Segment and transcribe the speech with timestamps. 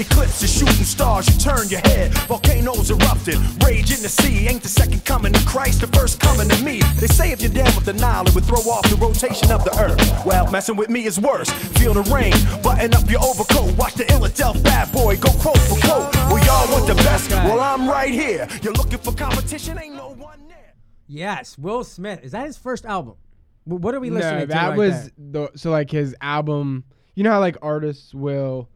[0.00, 2.14] Eclipses, shooting stars, you turn your head.
[2.26, 4.48] Volcanoes erupted, rage in the sea.
[4.48, 6.80] Ain't the second coming of Christ, the first coming to me.
[6.98, 9.62] They say if you dam with the Nile, it would throw off the rotation of
[9.62, 10.00] the earth.
[10.24, 11.50] Well, messing with me is worse.
[11.50, 12.32] Feel the rain,
[12.62, 13.76] button up your overcoat.
[13.76, 16.14] Watch the Illadelph bad boy go quote for quote.
[16.32, 17.30] Well, y'all want the best?
[17.30, 18.48] Well, I'm right here.
[18.62, 20.74] You're looking for competition, ain't no one there.
[21.08, 22.20] Yes, Will Smith.
[22.22, 23.16] Is that his first album?
[23.64, 24.46] What are we listening no, to?
[24.46, 25.48] that right was there?
[25.50, 26.84] the so like his album.
[27.14, 28.70] You know how like artists will,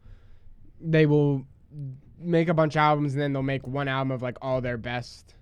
[0.91, 1.45] they will
[2.19, 4.77] make a bunch of albums and then they'll make one album of like all their
[4.77, 5.35] best,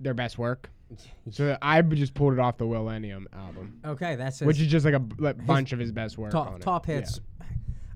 [0.00, 0.70] their best work.
[1.30, 4.84] So I just pulled it off the Millennium album, Okay, that's his which is just
[4.84, 6.32] like a like, bunch of his best work.
[6.32, 6.60] top on it.
[6.62, 6.96] top Yeah.
[6.96, 7.18] hits.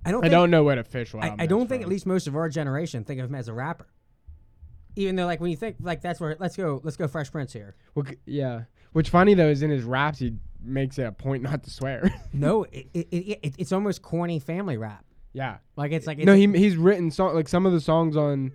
[0.05, 0.25] I don't.
[0.25, 1.21] I don't know what official.
[1.21, 3.35] I, album I don't that's think at least most of our generation think of him
[3.35, 3.89] as a rapper.
[4.95, 7.53] Even though, like, when you think like that's where let's go, let's go, Fresh Prince
[7.53, 7.75] here.
[7.95, 8.63] Well, yeah.
[8.93, 10.33] Which funny though is in his raps he
[10.63, 12.15] makes it a point not to swear.
[12.33, 15.05] No, it, it, it, it, it's almost corny family rap.
[15.37, 15.59] Yeah.
[15.77, 18.53] Like it's like it's No, he he's written song like some of the songs on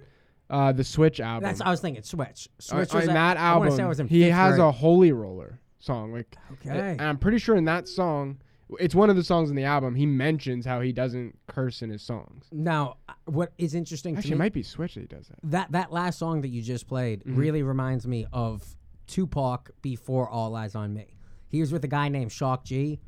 [0.49, 1.43] uh, the Switch album.
[1.47, 2.03] That's I was thinking.
[2.03, 2.49] Switch.
[2.49, 4.55] on, Switch was on at- that I album, say I was in he fifth has
[4.55, 4.67] grade.
[4.67, 6.11] a Holy Roller song.
[6.11, 6.69] Like, Okay.
[6.91, 8.39] and I'm pretty sure in that song,
[8.79, 9.95] it's one of the songs in the album.
[9.95, 12.45] He mentions how he doesn't curse in his songs.
[12.51, 15.37] Now, uh, what is interesting Actually, to it might be Switch that he does that.
[15.43, 17.35] that that last song that you just played Mm-hmm.
[17.39, 18.63] really reminds me of
[19.07, 21.15] Tupac before All Eyes on Me.
[21.47, 22.99] He was with a guy named Shock G,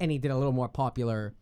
[0.00, 1.34] and he did a little more popular.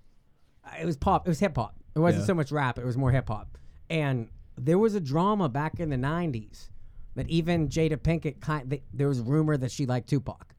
[0.67, 1.27] Uh, It was pop.
[1.27, 1.75] It was hip hop.
[1.95, 2.27] It wasn't Yeah.
[2.27, 2.79] so much rap.
[2.79, 3.57] It was more hip hop.
[3.91, 6.70] And there was a drama back in the '90s
[7.15, 8.80] that even Jada Pinkett kind.
[8.92, 10.55] There was a rumor that she liked Tupac,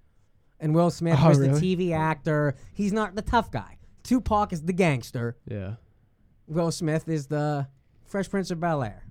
[0.60, 1.60] and Will Smith Oh, was really?
[1.60, 2.56] the TV actor.
[2.74, 3.78] He's not the tough guy.
[4.04, 5.36] Tupac is the gangster.
[5.48, 5.76] Yeah.
[6.48, 7.68] Will Smith is the
[8.06, 9.04] Fresh Prince of Bel Air.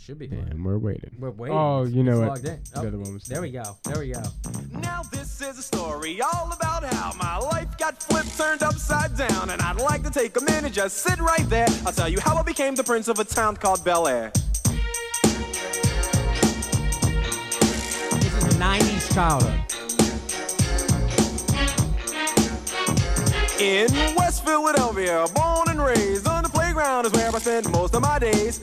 [0.00, 0.28] Oh, it should be.
[0.28, 0.48] fine.
[0.50, 1.10] And we're waiting.
[1.18, 1.56] We're waiting.
[1.56, 2.28] Oh, you know It's what?
[2.28, 2.60] logged in.
[2.72, 3.76] The other one was there we go.
[3.84, 4.22] There we go.
[4.80, 9.50] Now this is a story all about how my life got flipped, turned upside down,
[9.50, 11.66] and I'd like to take a minute, just sit right there.
[11.84, 14.30] I'll tell you how I became the prince of a town called Bel Air.
[18.14, 19.60] This is a '90s childhood.
[23.60, 28.00] In West Philadelphia, born and raised on the playground is where I spent most of
[28.00, 28.58] my days.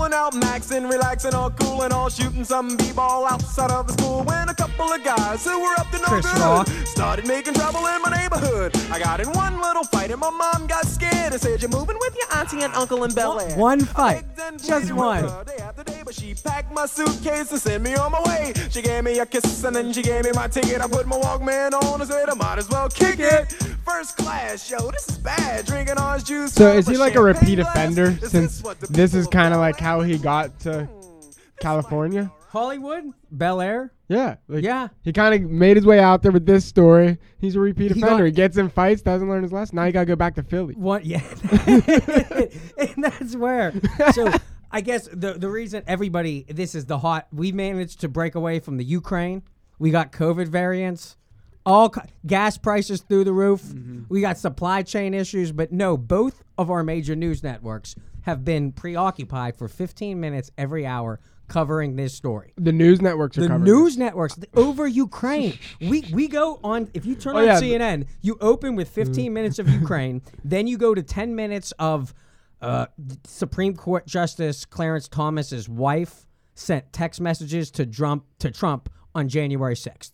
[0.00, 4.22] Chilling out, maxing, relaxing, all cool and all shooting some b-ball outside of the school.
[4.24, 6.66] When a couple of guys who were up to no Chris good Rock.
[6.90, 8.76] Started making trouble in my neighborhood.
[8.90, 11.98] I got in one little fight and my mom got scared and said, "You're moving
[12.00, 14.24] with your auntie and uncle in Bel Air." One fight.
[14.58, 15.24] Just one.
[15.44, 18.52] Day but she packed my suitcase and sent me on my way.
[18.70, 20.80] She gave me a kiss and then she gave me my ticket.
[20.80, 23.52] I put my Walkman on and said I might as well kick it.
[23.84, 25.66] First class, yo, this is bad.
[25.66, 26.52] Drinking orange juice.
[26.52, 27.68] So is he like a repeat glass?
[27.76, 28.18] offender?
[28.22, 31.30] Is Since what this is kind of of like how he got to hmm,
[31.60, 32.32] California.
[32.48, 33.92] Hollywood, Bel Air.
[34.10, 34.36] Yeah.
[34.48, 34.88] Like, Yeah.
[35.02, 37.16] He kind of made his way out there with this story.
[37.38, 38.26] He's a repeat He offender.
[38.26, 39.76] he gets in fights, doesn't learn his lesson.
[39.76, 40.74] Now he got to go back to Philly.
[40.74, 41.06] What?
[41.06, 41.22] yeah,
[42.78, 43.72] and that's where.
[44.12, 44.32] So
[44.70, 47.28] I guess the the reason everybody this is the hot.
[47.32, 49.42] We managed to break away from the Ukraine.
[49.78, 51.16] We got COVID variants.
[51.64, 53.62] All co- gas prices through the roof.
[53.62, 54.04] Mm-hmm.
[54.08, 58.72] We got supply chain issues, but no, both of our major news networks have been
[58.72, 61.20] preoccupied for 15 minutes every hour
[61.50, 62.54] covering this story.
[62.56, 65.58] The news networks are The covering news networks th- over Ukraine.
[65.80, 66.88] We we go on.
[66.94, 67.60] If you turn Oh, on yeah.
[67.60, 72.14] CNN, you open with 15 minutes of Ukraine, then you go to 10 minutes of
[72.62, 72.86] uh,
[73.24, 79.74] Supreme Court Justice Clarence Thomas's wife sent text messages to Trump to Trump on January
[79.74, 80.12] 6th.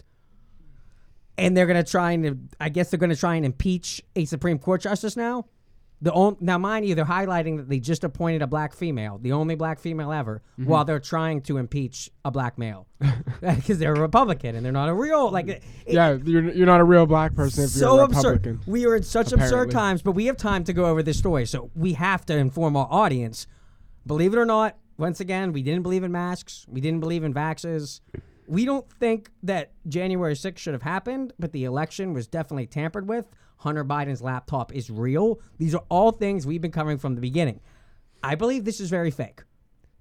[1.39, 4.81] And they're gonna try and I guess they're gonna try and impeach a Supreme Court
[4.81, 5.47] justice now.
[6.03, 9.33] The on, now, mind you, they're highlighting that they just appointed a black female, the
[9.33, 10.71] only black female ever, Mm-hmm.
[10.71, 12.87] while they're trying to impeach a black male
[13.41, 15.49] because they're a Republican and they're not a real like.
[15.49, 18.61] it- Yeah, you're, you're not a real black person if so you're a absurd.
[18.67, 21.47] We are in such absurd times, but we have time to go over this story,
[21.47, 23.47] so we have to inform our audience.
[24.07, 26.67] Believe it or not, once again, we didn't believe in masks.
[26.69, 28.01] We didn't believe in vaxes.
[28.47, 33.09] We don't think that January 6th should have happened, but the election was definitely tampered
[33.09, 33.27] with.
[33.57, 35.41] Hunter Biden's laptop is real.
[35.59, 37.61] These are all things we've been covering from the beginning.
[38.23, 39.43] I believe this is very fake.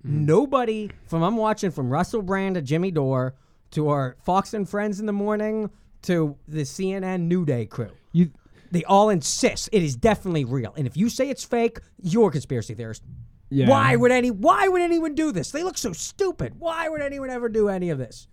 [0.03, 0.25] Hmm.
[0.25, 3.35] Nobody from I'm watching from Russell Brand to Jimmy Dore
[3.71, 5.69] to our Fox and Friends in the morning
[6.03, 7.91] to the CNN New Day crew.
[8.11, 8.31] You,
[8.71, 10.73] They all insist it is definitely real.
[10.77, 13.03] And if you say it's fake, you're a conspiracy theorist.
[13.49, 13.67] yeah.
[13.69, 15.51] Why would any why would anyone do this?
[15.51, 16.55] They look so stupid.
[16.59, 18.27] Why would anyone ever do any of this?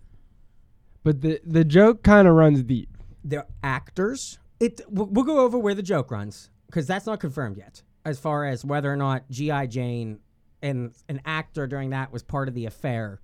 [1.03, 2.95] But the the joke kind of runs deep.
[3.23, 4.37] they're actors.
[4.59, 8.19] It we'll, we'll go over where the joke runs because that's not confirmed yet, as
[8.19, 10.19] far as whether or not GI Jane
[10.61, 13.19] and an actor during that was part of the affair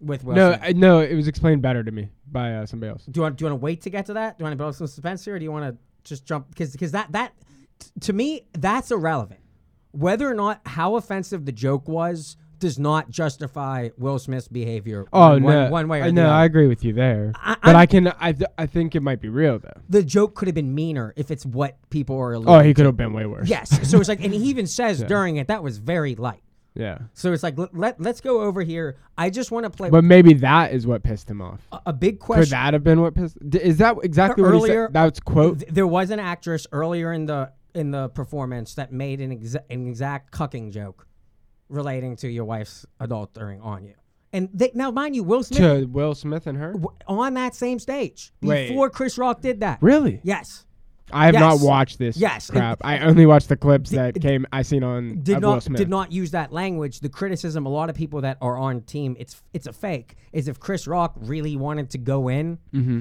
[0.00, 0.60] with Will No, Smith.
[0.64, 3.04] I, no, it was explained better to me by uh, somebody else.
[3.04, 4.38] do you want do you want to wait to get to that?
[4.38, 6.48] Do you want to build some suspense here, or do you want to just jump?
[6.48, 7.32] Because because that that
[7.78, 9.40] t- to me that's irrelevant.
[9.90, 15.06] Whether or not how offensive the joke was does not justify Will Smith's behavior.
[15.12, 16.32] Oh one, no, one, one way or I, the no, other.
[16.32, 17.32] I agree with you there.
[17.36, 19.80] I- but I'm- I can, I, th- I think it might be real though.
[19.88, 22.32] the joke could have been meaner if it's what people are.
[22.32, 23.48] alluding Oh, he could have been way worse.
[23.48, 23.88] Yes.
[23.88, 26.42] So it's like, and he even says during it that was very light.
[26.74, 26.98] Yeah.
[27.14, 28.96] So it's like let, let let's go over here.
[29.16, 31.60] I just want to play But maybe that is what pissed him off.
[31.72, 32.50] a, a big Could question.
[32.50, 33.36] that have been what pissed?
[33.50, 34.92] D- is that exactly what he Earlier- said?
[34.92, 35.60] That's quote.
[35.60, 39.64] Th- there was an actress earlier in the in the performance that made an, exa-
[39.70, 41.06] an exact cucking joke
[41.68, 43.94] relating to your wife's adultering on you.
[44.32, 46.72] And they, now, mind you, Will Smith to Will Smith and her.
[46.72, 48.68] w- on that same stage Wait.
[48.68, 49.78] before Chris Rock did that.
[49.80, 50.20] Really?
[50.22, 50.66] Yes.
[51.12, 51.40] I have Yes.
[51.40, 52.16] not watched this.
[52.16, 52.50] Yes.
[52.50, 52.78] crap.
[52.84, 54.46] I only watched the clips that came.
[54.52, 55.78] I seen on did not Smith.
[55.78, 57.00] did not use that language.
[57.00, 60.46] The criticism a lot of people that are on team it's it's a fake is
[60.48, 62.58] if Chris Rock really wanted to go in,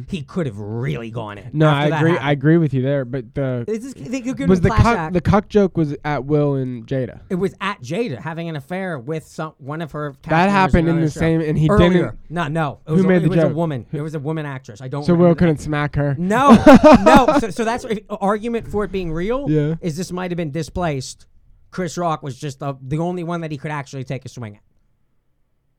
[0.07, 1.45] he could have really gone in.
[1.45, 1.57] Mm-hmm.
[1.57, 2.17] No, I agree.
[2.17, 3.03] I agree with you there.
[3.05, 5.13] But the It's just- they could give was the cuck, act.
[5.13, 7.19] the cuck joke was at Will and Jada.
[7.29, 10.15] It was at Jada having an affair with some one of her.
[10.29, 11.19] That happened in the show.
[11.19, 11.89] same- and he Earlier.
[11.91, 12.79] didn't- No, no.
[12.85, 13.85] It Who was, a, made it the was a woman.
[13.91, 14.81] It was a woman actress.
[14.81, 15.03] I don't.
[15.03, 16.15] So Will couldn't smack her.
[16.17, 16.51] No,
[17.03, 17.37] no.
[17.39, 19.49] So, so that's if, argument for it being real.
[19.49, 19.75] Yeah.
[19.81, 21.27] Is this might have been displaced.
[21.71, 24.55] Chris Rock was just the, the only one that he could actually take a swing
[24.55, 24.61] at.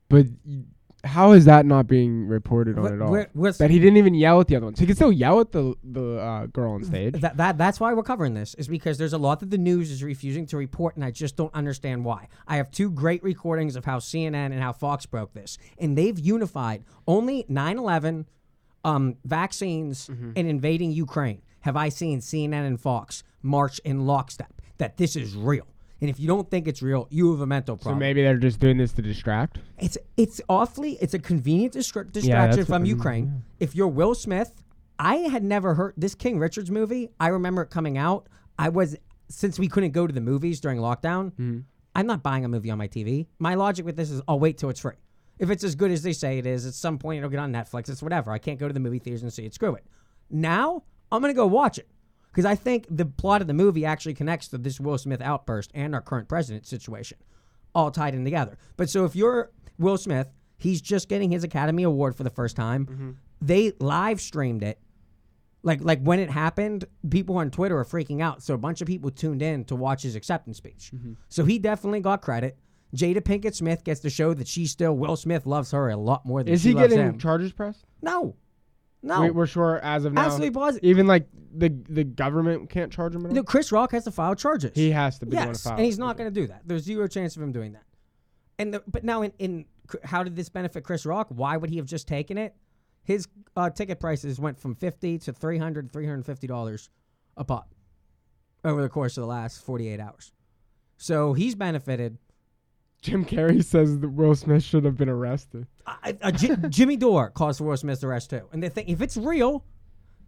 [0.07, 0.25] But
[1.03, 3.25] how is that not being reported on at all?
[3.33, 4.79] where's- that he didn't even yell at the other ones.
[4.79, 7.13] He could still yell at the the uh, girl on stage.
[7.21, 9.91] That, that that's why we're covering this is because there's a lot that the news
[9.91, 12.27] is refusing to report, and I just don't understand why.
[12.47, 16.19] I have two great recordings of how CNN and how Fox broke this, and they've
[16.19, 18.25] unified only 9/11,
[18.83, 20.31] um, vaccines, Mm-hmm.
[20.35, 21.41] and invading Ukraine.
[21.61, 25.67] Have I seen CNN and Fox march in lockstep that this is real?
[26.01, 27.97] And if you don't think it's real, you have a mental problem.
[27.97, 29.59] so maybe they're just doing this to distract.
[29.77, 33.43] It's it's awfully it's a convenient distra- distraction what from Ukraine.
[33.59, 34.63] If you're Will Smith,
[34.97, 37.09] I had never heard this King Richards movie.
[37.19, 38.27] I remember it coming out.
[38.57, 38.95] I was
[39.27, 41.31] since we couldn't go to the movies during lockdown.
[41.31, 41.59] Mm-hmm.
[41.95, 43.27] I'm not buying a movie on my TV.
[43.39, 44.95] My logic with this is I'll wait till it's free.
[45.37, 47.51] If it's as good as they say it is, at some point it'll get on
[47.51, 47.89] Netflix.
[47.89, 48.31] It's whatever.
[48.31, 49.53] I can't go to the movie theaters and see it.
[49.53, 49.85] Screw it.
[50.29, 51.87] Now I'm gonna go watch it
[52.31, 55.71] because I think the plot of the movie actually connects to this Will Smith outburst
[55.73, 57.17] and our current president situation,
[57.73, 58.57] all tied in together.
[58.77, 60.27] But so if you're Will Smith,
[60.57, 62.85] he's just getting his Academy Award for the first time.
[62.85, 63.11] Mm-hmm.
[63.41, 64.79] They live streamed it.
[65.63, 68.41] Like like when it happened, people on Twitter are freaking out.
[68.43, 70.91] So a bunch of people tuned in to watch his acceptance speech.
[70.95, 71.13] Mm-hmm.
[71.27, 72.57] So he definitely got credit.
[72.95, 76.25] Jada Pinkett Smith gets to show that she still Will Smith loves her a lot
[76.25, 77.17] more than Is she he getting him.
[77.19, 77.85] charges pressed?
[78.01, 78.35] no,
[79.01, 79.21] no.
[79.21, 80.25] We, we're sure as of now.
[80.25, 80.89] Absolutely positive.
[80.89, 83.35] Even like the the government can't charge him at all.
[83.35, 84.71] No, Chris Rock has to file charges.
[84.75, 85.75] He has to be the one to yes, file.
[85.75, 86.61] and he's not going to do that.
[86.65, 87.83] There's zero chance of him doing that.
[88.57, 89.65] And the, but now in, in
[90.03, 91.27] how did this benefit Chris Rock?
[91.29, 92.55] Why would he have just taken it?
[93.03, 96.89] His uh, ticket prices went from 50 to 300 350 dollars
[97.37, 97.73] a pop
[98.63, 100.33] over the course of the last 48 hours.
[100.97, 102.17] So he's benefited.
[103.01, 105.67] Jim Carrey says that Will Smith should have been arrested.
[105.87, 108.41] I, I, uh, Ji- Jimmy Dore caused for Will Smith's arrest too.
[108.51, 109.63] And they think if it's real,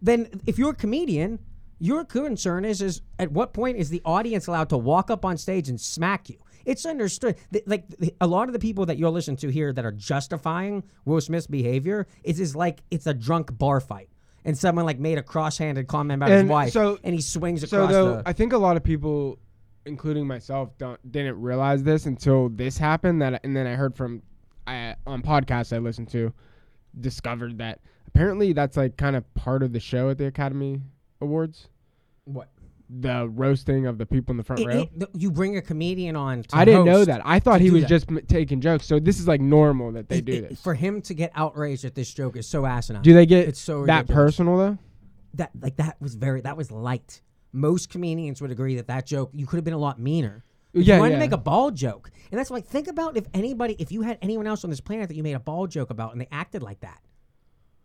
[0.00, 1.38] then if you're a comedian,
[1.78, 5.36] your concern is is at what point is the audience allowed to walk up on
[5.36, 6.38] stage and smack you?
[6.64, 7.36] It's understood.
[7.50, 7.84] that, Like
[8.20, 11.48] a lot of the people that you'll listen to here that are justifying Will Smith's
[11.48, 14.08] behavior is is like it's a drunk bar fight,
[14.44, 17.90] and someone like made a cross-handed comment about his wife, so- and he swings across.
[17.90, 18.22] So though, the.
[18.28, 19.38] I think a lot of people,
[19.86, 23.20] including myself, don't didn't realize this until this happened.
[23.22, 24.22] That and then I heard from
[24.66, 26.32] I, on podcasts I listened to,
[27.00, 30.80] discovered that apparently that's like kind of part of the show at the Academy
[31.20, 31.68] Awards.
[32.24, 32.48] what?
[32.94, 34.82] The roasting of the people in the front It- row.
[34.82, 36.42] it- you bring a comedian on.
[36.42, 37.22] To I didn't know that.
[37.24, 37.88] I thought he was that.
[37.88, 38.84] just m- taking jokes.
[38.84, 40.60] So this is like normal that they It- do this.
[40.60, 43.00] For him to get outraged at this joke is so asinine.
[43.02, 44.14] do they get It's so that ridiculous.
[44.36, 44.78] personal though?
[45.34, 47.22] that like that was very that was light.
[47.52, 50.44] Most comedians would agree that that joke you could have been a lot meaner.
[50.72, 51.16] If Yeah, you wanted yeah.
[51.18, 54.18] to make a ball joke, and that's like think about if anybody, if you had
[54.22, 56.62] anyone else on this planet that you made a ball joke about and they acted
[56.62, 57.00] like that,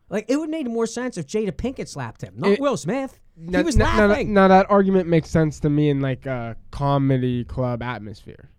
[0.10, 3.20] like it would make more sense if Jada Pinkett slapped him, not It- Will Smith.
[3.36, 4.34] Now- he was now- now that- laughing.
[4.34, 8.50] now that argument makes sense to me in like a comedy club atmosphere.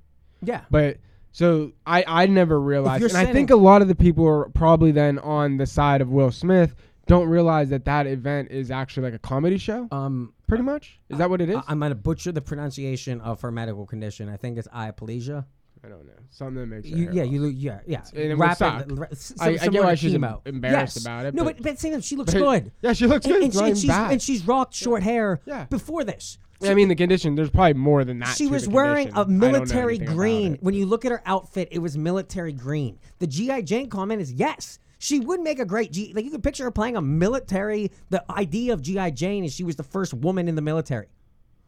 [0.42, 0.98] yeah, But
[1.32, 4.92] so I I never realized, and I think a lot of the people are probably
[4.92, 6.74] then on the side of Will Smith
[7.06, 9.88] don't realize that that event is actually like a comedy show.
[9.90, 11.56] um, Pretty much, is that what it is?
[11.68, 14.28] I, am gonna butcher the pronunciation of her medical condition.
[14.28, 15.44] I think it's iaplegia.
[15.84, 16.12] I don't know.
[16.30, 18.02] Something that makes You, yeah, you, lo- yeah, yeah.
[18.14, 18.84] would Rapid- suck.
[18.88, 20.40] ra- s- I- I get why she's chemo.
[20.46, 21.04] embarrassed Yes.
[21.04, 22.72] about it, No, but- but, same she looks But- good.
[22.82, 23.42] Yeah, she looks And, good.
[23.44, 25.66] and, she, and she's and she's rocked short hair Yeah.
[25.66, 26.38] before this.
[26.60, 27.36] Yeah, I mean, the condition.
[27.36, 28.36] There's probably more than that.
[28.36, 30.58] She was wearing a I don't know military green.
[30.60, 32.98] When you look at her outfit, it was military green.
[33.20, 34.80] The GI Jane comment is yes.
[34.98, 36.12] She would make a great G.
[36.14, 37.92] Like you could picture her playing a military.
[38.10, 41.06] The idea of GI Jane is she was the first woman in the military,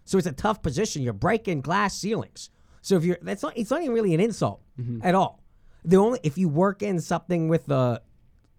[0.04, 1.02] so it's a tough position.
[1.02, 2.50] You're breaking glass ceilings.
[2.82, 3.56] So if you're, that's not.
[3.56, 5.00] It's not even really an insult Mm-hmm.
[5.06, 5.42] at all.
[5.84, 8.00] The only if you work in something with the,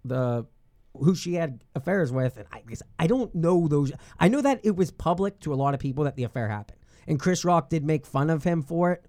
[0.06, 0.46] the
[0.94, 3.92] who she had affairs with, and I guess I don't know those.
[4.20, 6.80] I know that it was public to a lot of people that the affair happened,
[7.08, 9.06] and Chris Rock did make fun of him for it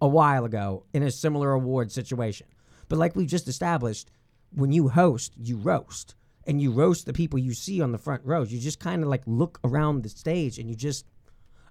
[0.00, 2.46] a while ago in a similar award situation.
[2.88, 4.10] But like we just established,
[4.52, 6.14] when you host, you roast,
[6.46, 8.52] and you roast the people you see on the front rows.
[8.52, 11.04] You just kind of like look around the stage, and you just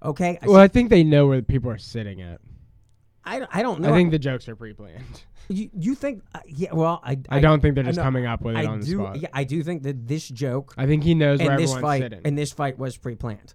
[0.03, 0.37] okay.
[0.41, 2.39] I, Well, I think they know where the people are sitting at.
[3.25, 3.89] I, I don't know.
[3.89, 5.03] I think the jokes are pre-planned.
[5.49, 6.73] you, you think uh, yeah.
[6.73, 8.97] Well, I I don't think they're just coming up with it I on the do.
[8.99, 9.19] spot.
[9.21, 12.21] Yeah, I do think that this joke I think he knows where everyone's fight sitting.
[12.23, 13.53] and this fight was pre-planned.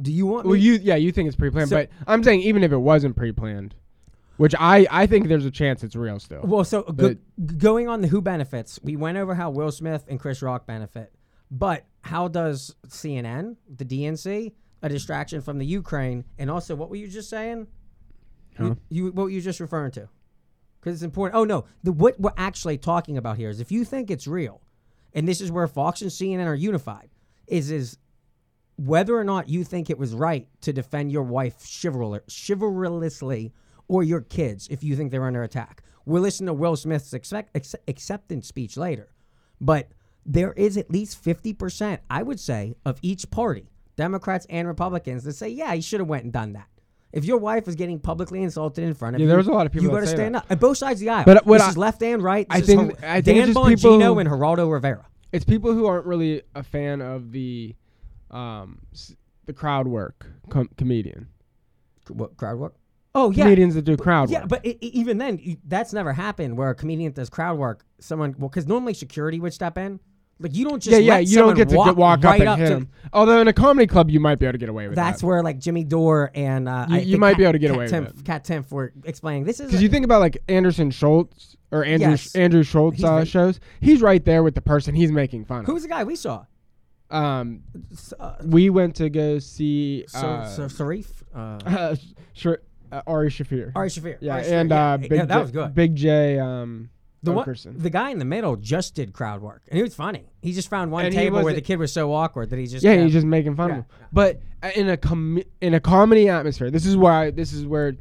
[0.00, 0.60] Do you want well, me?
[0.60, 3.74] you yeah, you think it's pre-planned, So- but I'm saying even if it wasn't pre-planned,
[4.40, 6.40] which I I think there's a chance it's real still.
[6.42, 7.14] Well, so go,
[7.58, 11.12] going on the who benefits, we went over how Will Smith and Chris Rock benefit,
[11.50, 16.96] but how does CNN, the DNC, a distraction from the Ukraine, and also what were
[16.96, 17.66] you just saying?
[18.56, 18.76] Huh?
[18.88, 20.08] You, what were you just referring to?
[20.80, 21.38] Because it's important.
[21.38, 24.62] Oh no, the what we're actually talking about here is if you think it's real,
[25.12, 27.10] and this is where Fox and CNN are unified,
[27.46, 27.98] is is
[28.76, 33.52] whether or not you think it was right to defend your wife chivalr- chivalrously
[33.90, 35.82] or your kids if you think they're under attack.
[36.06, 39.08] We'll listen to Will Smith's expect, ex- acceptance speech later,
[39.60, 39.88] but
[40.24, 45.32] there is at least 50%, I would say, of each party, Democrats and Republicans, that
[45.34, 46.68] say, yeah, he should have went and done that.
[47.12, 49.66] If your wife is getting publicly insulted in front of Yeah, you, there's a lot
[49.66, 50.44] of people you got to stand that.
[50.44, 50.46] up.
[50.50, 51.24] And both sides of the aisle.
[51.26, 52.48] But what this I- is left and right.
[52.48, 55.06] This I think- Her- I think Dan Bongino people- and Geraldo Rivera.
[55.32, 57.74] it's people who aren't really a fan of the
[58.30, 58.78] um
[59.46, 61.26] the crowd work com- comedian
[62.08, 62.74] What crowd work?
[63.14, 64.40] Oh yeah, comedians that do crowd yeah.
[64.40, 64.48] work.
[64.48, 67.84] But i i- even then, you, that's never happened where a comedian does crowd work.
[67.98, 69.98] Someone, well, because normally security would step in.
[70.42, 72.24] Like you don't just yeah, yeah, let you don't someone get to walk, get, walk
[72.24, 72.88] right up and hit to- him.
[73.12, 74.96] Although in a comedy club, you might be able to get away with it.
[74.96, 75.26] That's that.
[75.26, 77.66] where like Jimmy Dore and uh, You- I you think might be able to get
[77.68, 78.24] Kat away with Timpf, it.
[78.24, 81.84] Kat Timpf were explaining this is Because a- you think about like Anderson Schultz or
[81.84, 82.34] Andrew Yes.
[82.34, 85.66] Andrew Schulz He's uh, shows, he's right there with the person he's making fun of.
[85.66, 86.46] who's the guy we saw?
[87.10, 87.60] um,
[87.92, 91.96] S- Uh, we went to go see uh, Sarif, uh,
[92.92, 93.72] uh, Ari Shaffir.
[93.74, 94.16] Ari Shaffir.
[94.20, 94.92] yeah, Ari Shaffir, and yeah.
[94.92, 95.74] uh, Big yeah, that J, was good.
[95.74, 96.38] Big J.
[96.38, 96.90] Um,
[97.22, 100.24] The one, the guy in the middle just did crowd work, and he was funny.
[100.42, 102.82] He just found one And table where the kid was so awkward that he just
[102.84, 103.86] yeah, kept- he's just making fun Yeah, of him.
[104.12, 107.88] But uh, in a com- in a comedy atmosphere, this is why this is where
[107.88, 107.98] it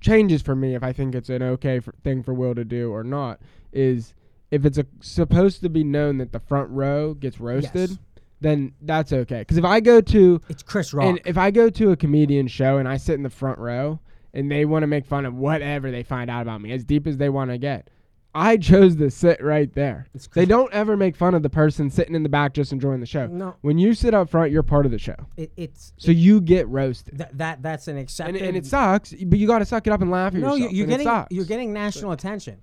[0.00, 2.90] changes for me if I think it's an okay for, thing for Will to do
[2.92, 3.40] or not.
[3.72, 4.14] Is
[4.50, 7.98] if it's a, supposed to be known that the front row gets roasted, Yes.
[8.40, 9.40] then that's okay.
[9.40, 11.06] Because if I go to it's Chris Rock.
[11.06, 13.98] and if I go to a comedian show and I sit in the front row
[14.34, 17.06] and they want to make fun of whatever they find out about me, as deep
[17.06, 17.88] as they want to get,
[18.34, 20.06] I chose to sit right there.
[20.32, 23.06] They don't ever make fun of the person sitting in the back just enjoying the
[23.06, 23.26] show.
[23.26, 23.56] No.
[23.60, 25.16] When you sit up front, you're part of the show.
[25.36, 27.18] it, it's So you get roasted.
[27.18, 28.40] that, that that's an And, accepted.
[28.40, 30.60] and it sucks, but you got to suck it up and laugh at no, yourself.
[30.60, 32.62] you're, you're getting you're getting national attention.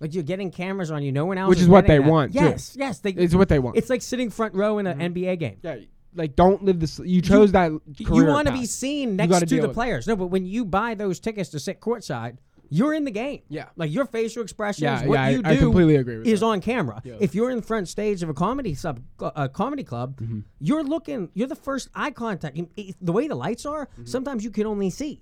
[0.00, 1.12] Like you're getting cameras on you.
[1.12, 1.48] No one else.
[1.48, 2.10] Which is what they that.
[2.10, 2.40] want, too.
[2.40, 2.98] Yes, yes.
[2.98, 3.76] They, It's what they want.
[3.76, 5.16] it's like sitting front row in an mm-hmm.
[5.16, 5.58] NBA game.
[5.62, 5.76] yeah,
[6.14, 6.98] like don't live this.
[7.04, 9.72] You chose that You want to be seen next to the it.
[9.72, 10.06] players.
[10.06, 12.38] No, but when you buy those tickets to sit courtside,
[12.68, 13.40] you're in the game.
[13.48, 13.66] Yeah.
[13.76, 16.40] Like your facial expressions, Yeah, what yeah, I- you do I completely agree with is
[16.40, 16.46] that.
[16.46, 17.02] on camera.
[17.04, 17.16] Yeah.
[17.20, 20.40] If you're in front stage of a comedy sub a comedy club, Mm-hmm.
[20.58, 22.58] you're looking, you're the first eye contact.
[23.00, 24.06] The way the lights are, Mm-hmm.
[24.06, 25.20] sometimes you can only see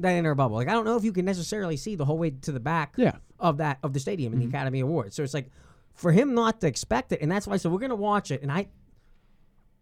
[0.00, 0.56] that inner bubble.
[0.56, 2.94] Like I don't know if you can necessarily see the whole way to the back
[2.96, 3.08] Yeah.
[3.10, 3.18] Mm-hmm.
[3.46, 5.14] of that of the stadium in the Academy Awards.
[5.16, 5.50] So it's like
[5.94, 7.56] for him not to expect it, and that's why.
[7.58, 8.68] So we're gonna watch it, and I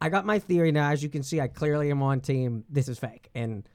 [0.01, 0.91] I got my theory now.
[0.91, 2.65] As you can see, I clearly am on team.
[2.69, 3.69] This is fake, and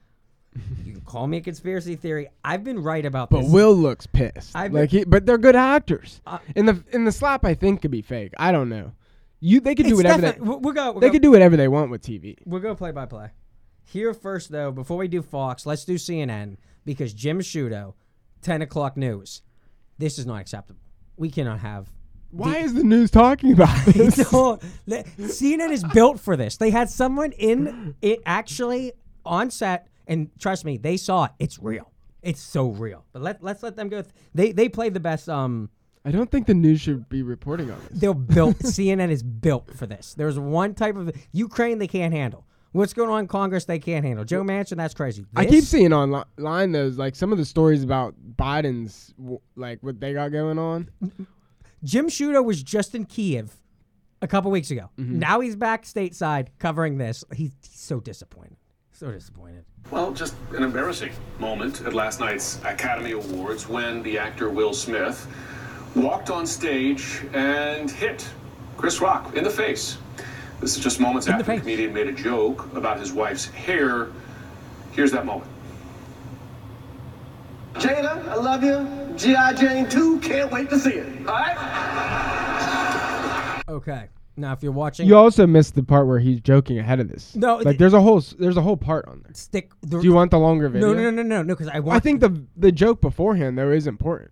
[0.84, 2.28] you can call me a conspiracy theory.
[2.44, 3.50] I've been right about But this.
[3.52, 4.54] Will looks pissed.
[4.54, 6.20] I've like been- he, but they're good actors.
[6.26, 8.32] Uh, in the in the slap, I think could be fake.
[8.38, 8.92] I don't know.
[9.40, 10.92] You they could do whatever they we'll, go.
[10.92, 12.36] We'll they go, could do whatever they want with TV.
[12.44, 13.30] We'll go play by play.
[13.84, 17.94] Here first, though, before we do Fox, let's do CNN because Jim Sciutto,
[18.40, 19.42] ten o'clock news.
[19.98, 20.80] This is not acceptable.
[21.16, 21.90] We cannot have.
[22.32, 24.32] Why is the news talking about this?
[24.32, 26.56] No, the- CNN is built for this.
[26.56, 28.92] They had someone in it actually
[29.24, 31.30] on set, and trust me, they saw it.
[31.38, 31.90] It's real.
[32.22, 33.04] It's so real.
[33.12, 34.02] But let let's let them go.
[34.02, 35.28] th- They they played the best.
[35.28, 35.70] Um,
[36.04, 38.00] I don't think the news should be reporting on this.
[38.00, 38.58] they're built.
[38.62, 40.14] CNN is built for this.
[40.14, 42.44] There's one type of Ukraine they can't handle.
[42.72, 44.24] What's going on in Congress they can't handle.
[44.24, 45.26] Joe Manchin, that's crazy.
[45.36, 49.12] I keep seeing online those like some of the stories about Biden's
[49.56, 50.88] like what they got going on.
[51.84, 53.52] Jim Sciutto was just in Kiev
[54.20, 54.90] a couple weeks ago.
[54.98, 55.18] Mm-hmm.
[55.18, 57.24] Now he's back stateside covering this.
[57.34, 58.56] He's, he's so disappointed.
[58.92, 59.64] So disappointed.
[59.90, 65.26] Well, just an embarrassing moment at last night's Academy Awards when the actor Will Smith
[65.96, 68.28] walked on stage and hit
[68.76, 69.98] Chris Rock in the face.
[70.60, 71.60] This is just moments In after the face.
[71.60, 74.08] comedian made a joke about his wife's hair.
[74.92, 75.50] Here's that moment.
[77.74, 78.86] Jada, I love you.
[79.16, 79.52] G.I.
[79.54, 81.06] Jane 2, can't wait to see it.
[81.26, 81.56] All right?
[83.68, 84.08] Okay.
[84.36, 87.36] Now, if you're watching, You also missed the part where he's joking ahead of this.
[87.36, 89.32] No, like th- there's a whole there's a whole part on there.
[89.34, 89.72] stick.
[89.82, 90.88] The, Do you want the longer video?
[90.88, 91.54] No, no, no, no, no, no.
[91.54, 91.96] Because I want.
[91.96, 94.30] I think the the joke beforehand though is important.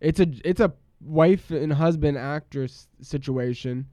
[0.00, 3.86] It's a it's a wife and husband actress situation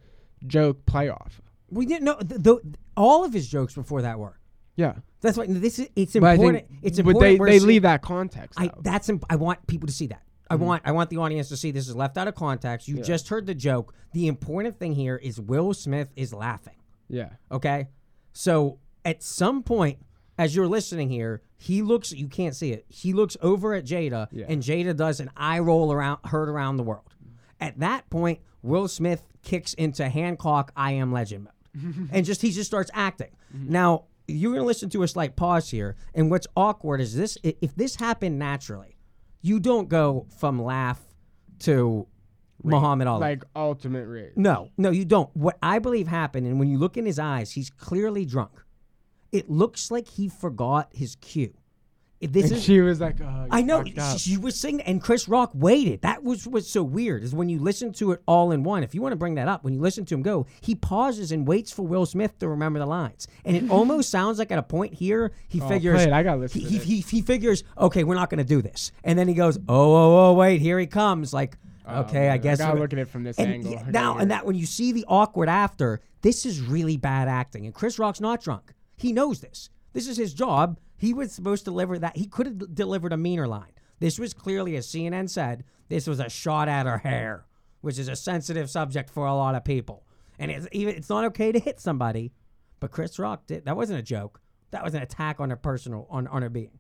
[0.48, 1.32] joke playoff.
[1.70, 2.18] we didn't know.
[2.20, 2.60] The, the,
[2.98, 4.38] all of his jokes before that were.
[4.78, 5.90] Yeah, That's why this is.
[5.96, 6.68] It's but I important.
[6.70, 7.34] think it's but important.
[7.36, 8.58] they we're they seeing- leave that context.
[8.60, 8.84] I out.
[8.84, 10.22] that's imp- I want people to see that.
[10.50, 10.64] I Mm-hmm.
[10.64, 12.88] want I want the audience to see this is left out of context.
[12.88, 13.94] You just heard the joke.
[14.14, 16.76] The important thing here is Will Smith is laughing.
[17.10, 17.32] yeah.
[17.52, 17.88] Okay,
[18.34, 20.00] so at some point,
[20.38, 22.12] as you're listening here, he looks.
[22.12, 22.86] You can't see it.
[22.88, 24.46] He looks over at Jada, Yeah.
[24.48, 27.14] and Jada does an eye roll around, heard around the world.
[27.60, 32.52] At that point, Will Smith kicks into Hancock I am legend mode, and just he
[32.52, 33.32] just starts acting.
[33.52, 37.76] Now you're gonna listen to a slight pause here, and what's awkward is this: if
[37.76, 38.98] this happened naturally,
[39.42, 41.02] you don't go from laugh
[41.60, 42.08] to
[42.64, 43.22] Muhammad Ali.
[43.22, 44.34] Like ultimate rage.
[44.36, 45.36] No, no, you don't.
[45.36, 48.52] What I believe happened, and when you look in his eyes, he's clearly drunk.
[49.32, 51.54] It looks like he forgot his cue.
[52.20, 52.64] This And is.
[52.64, 53.84] she was like, oh, I know
[54.18, 56.02] she, was singing, and Chris Rock waited.
[56.02, 58.82] That was what's so weird is when you listen to it all in one.
[58.82, 61.32] If you want to bring that up, when you listen to him go, he pauses
[61.32, 64.58] and waits for Will Smith to remember the lines, and it almost sounds like at
[64.58, 66.12] a point here he oh, figures Oh, it.
[66.12, 68.64] I gotta listen he, to he, he, he figures okay, we're not going to do
[68.64, 71.56] this, and then he goes, oh oh oh wait, here he comes, like.
[71.90, 73.82] Oh, okay, man, I I guess gotta we're- look at it from this and angle.
[73.90, 77.66] now and that when you see the awkward after, this is really bad acting.
[77.66, 78.74] And Chris Rock's not drunk.
[78.98, 79.70] He knows this.
[79.94, 80.80] This is his job.
[80.98, 82.18] He was supposed to deliver that.
[82.18, 83.72] He could have delivered a meaner line.
[84.00, 87.46] This was clearly, as CNN said, this was a shot at her hair,
[87.82, 90.06] which is a sensitive subject for a lot of people.
[90.40, 92.32] And it's even it's not okay to hit somebody,
[92.80, 93.66] but Chris Rock did.
[93.66, 94.42] That wasn't a joke.
[94.72, 96.80] That was an attack on her personal on on her being.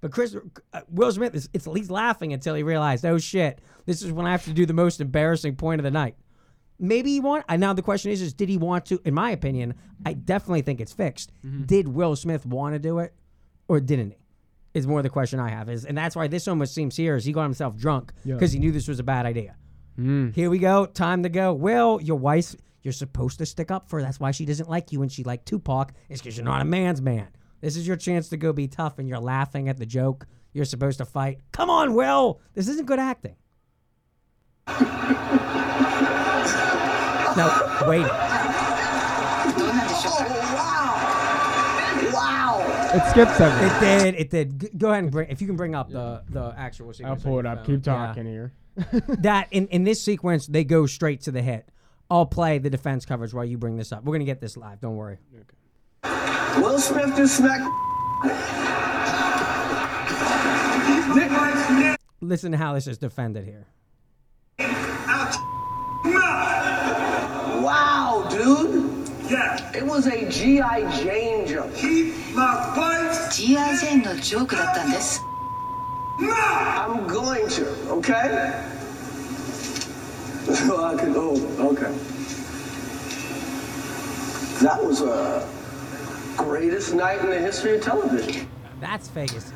[0.00, 0.36] But Chris
[0.72, 4.26] uh, Will Smith is it's he's laughing until he realized, oh shit, this is when
[4.26, 6.16] I have to do the most embarrassing point of the night.
[6.78, 7.44] Maybe he want.
[7.48, 9.00] And now the question is, is did he want to?
[9.04, 9.74] In my opinion,
[10.04, 11.32] I definitely think it's fixed.
[11.44, 11.62] Mm-hmm.
[11.62, 13.14] Did Will Smith want to do it,
[13.68, 14.18] or didn't he?
[14.74, 15.68] Is more the question I have.
[15.70, 18.58] Is and that's why this almost seems here is he got himself drunk because he
[18.58, 19.56] knew this was a bad idea.
[19.98, 20.34] Mm.
[20.34, 20.84] Here we go.
[20.84, 21.54] Time to go.
[21.54, 23.98] Well, your wife, you're supposed to stick up for.
[23.98, 24.02] her.
[24.04, 25.94] That's why she doesn't like you and she liked Tupac.
[26.10, 27.28] Is because you're not a man's man.
[27.62, 30.26] This is your chance to go be tough and you're laughing at the joke.
[30.52, 31.40] You're supposed to fight.
[31.52, 32.40] Come on, Will.
[32.52, 33.36] This isn't good acting.
[34.68, 34.76] no,
[37.86, 38.06] wait.
[42.94, 43.66] It skips everything.
[43.68, 44.14] It did.
[44.14, 44.60] It did.
[44.60, 45.28] G- Go ahead and bring.
[45.28, 46.92] If you can bring up the the actual.
[46.92, 47.08] Sequence.
[47.10, 47.66] I'll sequence pull on it your up.
[47.66, 47.76] phone.
[47.76, 48.06] Keep Yeah.
[48.06, 48.52] talking here.
[49.20, 51.68] that in, in this sequence they go straight to the hit.
[52.10, 54.04] I'll play the defense coverage while you bring this up.
[54.04, 54.80] We're gonna get this live.
[54.80, 55.18] Don't worry.
[56.58, 57.64] Will Smith just smacked.
[62.20, 63.66] Listen to how this is defended here.
[67.62, 68.95] Wow, dude.
[69.29, 71.01] Yeah, It was a G.I.
[71.03, 71.73] Jane jump.
[71.75, 73.31] keep my wife.
[73.33, 73.77] G.I.
[73.77, 75.21] ジェーンのジョークだったんです
[76.19, 77.65] I'm going to,
[77.97, 78.61] okay?
[80.53, 81.91] So I can hold it, okay.
[84.61, 85.47] That was a
[86.37, 88.47] greatest night in the history of television.
[88.79, 89.51] That's Vegas.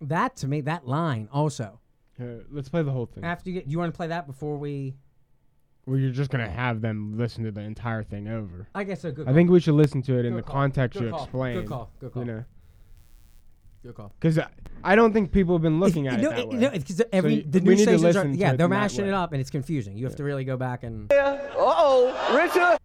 [0.00, 1.80] That to me, that line also.
[2.16, 3.24] Here, let's play the whole thing.
[3.24, 4.94] After you get, you want to play that before we?
[5.85, 8.67] well, you're just gonna have them listen to the entire thing over.
[8.75, 9.11] I guess so.
[9.11, 9.27] Good.
[9.27, 10.53] I think we should listen to it in the call.
[10.53, 11.23] context Good you call.
[11.23, 11.59] explained.
[11.61, 11.91] Good call.
[11.99, 12.23] Good call.
[12.25, 12.43] You know,
[13.83, 14.13] Good call.
[14.19, 14.39] because
[14.83, 16.55] I don't think people have been looking at no, it that way.
[16.57, 19.31] no, because every you- the we news stations are listen yeah they're mashing it up
[19.31, 19.97] and it's confusing.
[19.97, 22.77] You have to really go back and Uh-oh, Richard.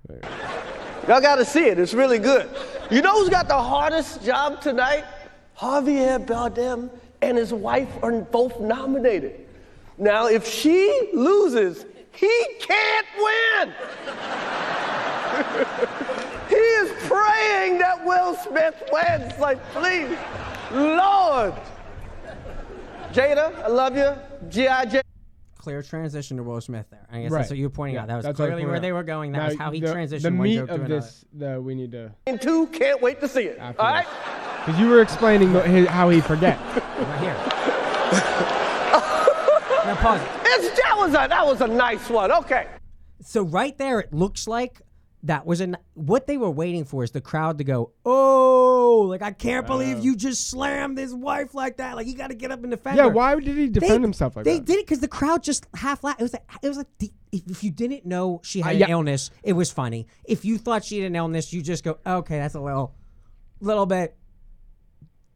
[1.06, 1.78] Y'all got to see it.
[1.78, 2.48] It's really good.
[2.90, 5.04] You know who's got the hardest job tonight?
[5.58, 6.90] Javier Bardem
[7.22, 9.46] and his wife are both nominated.
[9.98, 11.84] Now, if she loses,
[12.16, 13.72] he can't win.
[16.48, 19.38] he is praying that Will Smith wins.
[19.38, 20.16] Like, please,
[20.72, 21.54] Lord.
[23.12, 24.14] Jada, I love you.
[24.48, 24.84] G.I.
[24.86, 25.02] Jane.
[25.58, 27.06] clear transition to Will Smith there.
[27.10, 27.38] I guess Right.
[27.40, 28.08] that's what you were pointing Yeah, out.
[28.08, 29.32] That was that's what I clearly where pointed they were going.
[29.32, 30.94] That Now, was how he the, transitioned The one meat joke to of another.
[31.00, 33.58] this, the we need to And two, can't wait to see it.
[33.58, 34.06] After All right?
[34.64, 36.60] because you were explaining his, how he forgets.
[36.96, 37.36] Right here.
[40.14, 40.40] Now.
[40.44, 42.30] It's, that, was a, that was a nice one.
[42.32, 42.66] Okay.
[43.22, 44.80] So right there, it looks like
[45.22, 49.22] that was an what they were waiting for is the crowd to go, oh, like
[49.22, 51.96] I can't believe you just slammed his wife like that.
[51.96, 53.04] Like you got to get up and defend him.
[53.04, 53.14] yeah, her.
[53.14, 54.66] why did he They- defend himself like they that?
[54.66, 56.20] They did it because the crowd just half laughed.
[56.20, 58.84] It was like it was like the, if, if you didn't know she had Uh,
[58.84, 60.06] an illness, it was funny.
[60.24, 62.94] If you thought she had an illness, you just go, okay, that's a little,
[63.60, 64.16] little bit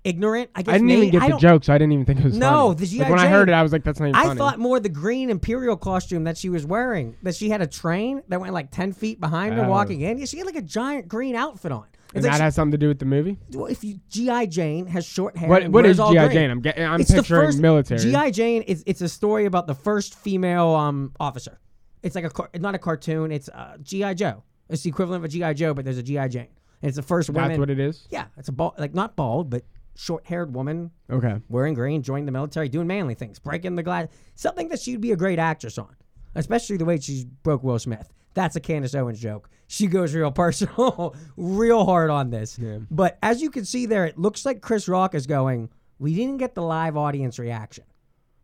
[0.04, 0.50] ignorant.
[0.54, 2.20] I guess I didn't even get I the don't- joke, so I didn't even think
[2.20, 2.86] it was No, funny.
[2.86, 4.38] the Like, when I Jane- heard it, I was like, "That's not even I funny."
[4.38, 7.16] thought more the green imperial costume that she was wearing.
[7.22, 9.68] That she had a train that went like ten feet behind her Oh.
[9.70, 10.18] walking in.
[10.18, 11.84] Yeah, she had like a giant green outfit on.
[12.12, 13.38] and It's like that she- has something to do with the movie.
[13.52, 15.48] well, if you GI Jane has short hair.
[15.48, 16.30] What and what wears is all GI green.
[16.32, 16.50] Jane?
[16.50, 16.84] I'm getting.
[16.84, 18.00] I'm picturing military.
[18.00, 21.60] GI Jane is it's a story about the first female um officer.
[22.02, 23.30] It's like a car- not a cartoon.
[23.30, 24.42] It's uh, GI Joe.
[24.70, 26.48] It's the equivalent of a GI Joe, but there's a GI Jane.
[26.82, 27.60] And it's the first That's woman.
[27.60, 28.06] what it is.
[28.10, 29.62] Yeah, it's a bald, like not bald, but
[29.96, 31.40] short-haired woman Okay.
[31.48, 34.08] wearing green, joining the military, doing manly things, breaking the glass.
[34.34, 35.94] Something that she'd be a great actress on,
[36.34, 38.12] especially the way she broke Will Smith.
[38.34, 39.50] That's a Candace Owens joke.
[39.66, 42.58] She goes real personal, real hard on this.
[42.90, 46.38] But as you can see there, it looks like Chris Rock is going, we didn't
[46.38, 47.84] get the live audience reaction.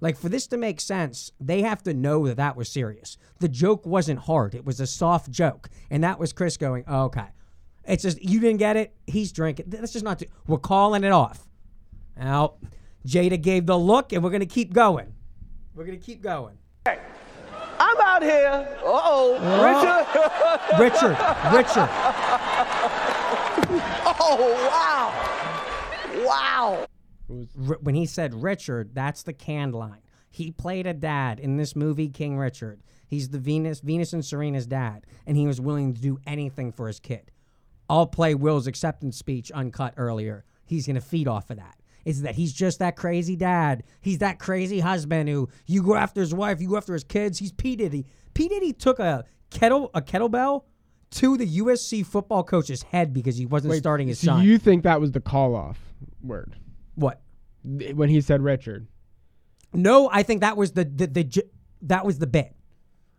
[0.00, 3.16] Like, for this to make sense, they have to know that that was serious.
[3.38, 5.70] The joke wasn't hard, it was a soft joke.
[5.90, 7.28] And that was Chris going, oh, okay.
[7.86, 8.94] It's just, you didn't get it.
[9.06, 9.66] He's drinking.
[9.68, 11.46] That's just not, we're calling it off.
[12.16, 12.54] Now,
[13.06, 15.12] Jada gave the look, and we're to keep going.
[15.74, 16.58] We're to keep going.
[16.84, 16.98] Hey,
[17.78, 18.68] I'm out here.
[18.82, 19.34] Uh-oh.
[19.62, 20.06] Richard.
[20.80, 21.16] Richard,
[21.54, 21.88] Richard.
[24.20, 26.24] oh, wow.
[26.26, 26.86] Wow.
[27.68, 30.00] R- when he said Richard, that's the canned line.
[30.30, 32.82] He played a dad in this movie, King Richard.
[33.06, 36.88] He's the Venus, Venus and Serena's dad, and he was willing to do anything for
[36.88, 37.30] his kid.
[37.88, 40.44] I'll play Will's acceptance speech uncut earlier.
[40.64, 41.76] He's gonna feed off of that.
[42.04, 43.82] Is that he's just that crazy dad?
[44.00, 47.38] He's that crazy husband who you go after his wife, you go after his kids.
[47.38, 48.06] He's P Diddy.
[48.34, 50.64] P Diddy took a kettle a kettlebell
[51.12, 54.44] to the USC football coach's head because he wasn't starting his so son.
[54.44, 55.78] you think that was the call off
[56.22, 56.56] word
[56.96, 57.20] what?
[57.62, 58.88] When he said Richard?
[59.72, 61.50] No, I think that was the the, the j-
[61.82, 62.54] that was the bit.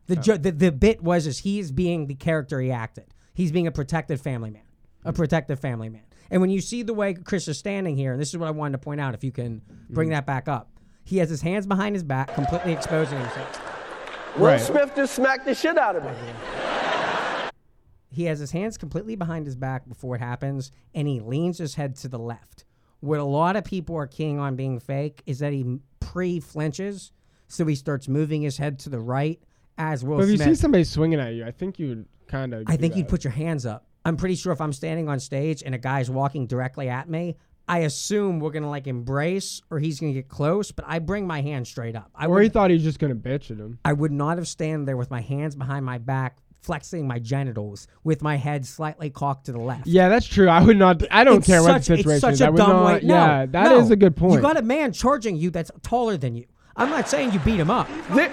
[0.08, 0.22] The, oh.
[0.22, 3.14] ju- the the bit was is he is being the character he acted.
[3.38, 4.64] He's being a protected family man,
[5.06, 5.16] a mm.
[5.16, 6.02] protective family man.
[6.32, 8.52] And when you see the way Chris is standing here, and this is what I
[8.52, 10.14] wanted to point out, if you can bring mm.
[10.14, 10.72] that back up,
[11.04, 13.62] he has his hands behind his back, completely exposing himself.
[14.38, 14.60] Will Right.
[14.60, 16.10] Smith just smacked the shit out of me.
[18.10, 21.76] He has his hands completely behind his back before it happens, and he leans his
[21.76, 22.66] head to the left.
[23.02, 27.12] What a lot of people are keying on being fake is that he pre flinches,
[27.48, 29.40] so he starts moving his head to the right
[29.78, 30.50] as Will But if you Smith.
[30.50, 32.64] see somebody swinging at you, I think you would kind of.
[32.68, 33.86] I think you'd put your hands up.
[34.06, 37.36] I'm pretty sure if I'm standing on stage and a guy's walking directly at me,
[37.68, 41.42] I assume we're gonna like embrace or he's gonna get close, but I bring my
[41.42, 42.10] hand straight up.
[42.16, 43.80] I Or he thought he was just gonna bitch at him.
[43.84, 47.88] I would not have stand there with my hands behind my back, flexing my genitals,
[48.06, 49.88] with my head slightly cocked to the left.
[49.88, 50.48] Yeah, that's true.
[50.48, 51.04] I would not.
[51.12, 52.42] I don't It's care what the situation it's such is.
[52.42, 52.86] a I would dumb not.
[52.86, 53.00] way.
[53.04, 53.80] No, yeah, that no.
[53.80, 54.36] is a good point.
[54.36, 56.46] You got a man charging you that's taller than you.
[56.78, 57.90] I'm not saying you beat him up.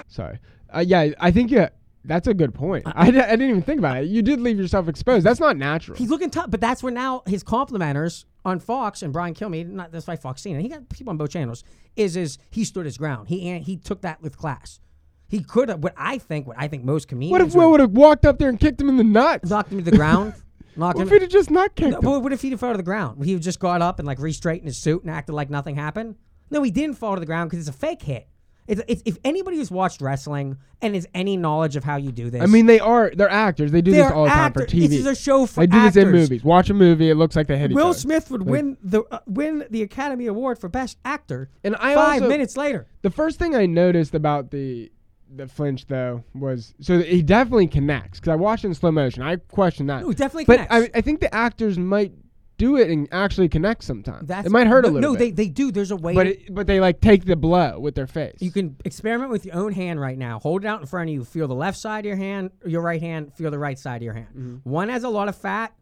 [0.07, 0.39] Sorry.
[0.75, 1.69] Uh, yeah, I think yeah,
[2.05, 2.85] that's a good point.
[2.87, 4.07] I, di- I didn't even think about it.
[4.07, 5.25] You did leave yourself exposed.
[5.25, 5.97] That's not natural.
[5.97, 9.93] He's looking tough, but that's where now his complimenters on Fox and Brian Kilmeade, not
[9.93, 10.63] that's why Fox seen it.
[10.63, 11.65] He got people on both channels.
[11.97, 13.29] Is is he stood his ground.
[13.29, 14.81] He he took that with class.
[15.29, 15.83] He could have.
[15.83, 18.39] What I think, what I think most comedians what if Will would have walked up
[18.39, 19.49] there and kicked him in the nuts?
[19.49, 20.35] knocked him to the ground.
[20.77, 21.09] knocked What him.
[21.09, 22.23] if he'd have just not kicked No, him?
[22.23, 23.25] what if he'd fall to the ground?
[23.25, 26.17] He would just got up and like re-straightened his suit and acted like nothing happened.
[26.51, 28.29] No, he didn't fall to the ground because it's a fake hit.
[28.67, 32.31] It's, it's, if anybody who's watched wrestling and has any knowledge of how you do
[32.31, 33.73] this, I mean, they are they're actors.
[33.73, 34.89] They do this all the time for TV.
[34.89, 36.43] this is a show for They do this in movies.
[36.43, 37.11] Watch a movie.
[37.11, 37.99] It looks like they hit each Will other.
[37.99, 41.51] Smith would win the uh, win the Academy Award for Best Actor.
[41.63, 44.91] And I five also- minutes later, The first thing I noticed about the
[45.37, 49.23] the flinch though was so he definitely connects because I watched it in slow motion.
[49.23, 50.03] I question that.
[50.03, 50.91] No, definitely but connects.
[50.95, 52.13] I, I think the actors might
[52.57, 54.29] do it and actually connect sometimes.
[54.29, 55.19] that's it might hurt a little No, bit.
[55.37, 55.73] they they do.
[55.73, 56.15] There's a way.
[56.15, 58.37] but it, but they like take the blow with their face.
[58.41, 60.39] you can experiment with your own hand right now.
[60.39, 61.25] Hold it out in front of you.
[61.25, 63.35] Feel the left side of your hand, your right hand.
[63.35, 64.29] Feel the right side of your hand.
[64.29, 64.71] Mm-hmm.
[64.71, 65.75] One has a lot of fat,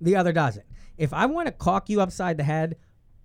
[0.00, 0.66] the other doesn't.
[0.96, 2.76] If I want to cock you upside the head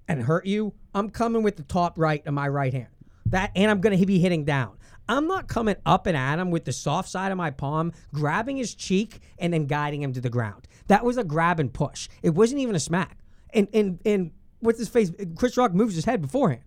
[0.07, 2.87] and hurt you, I'm coming with the top right of my right hand.
[3.27, 4.77] That and I'm gonna be hitting down.
[5.07, 8.57] I'm not coming up and at him with the soft side of my palm, grabbing
[8.57, 10.67] his cheek and then guiding him to the ground.
[10.89, 12.09] That was a grab and push.
[12.21, 13.17] It wasn't even a smack.
[13.53, 15.11] And and and what's his face?
[15.37, 16.61] Chris Rock moves his head beforehand.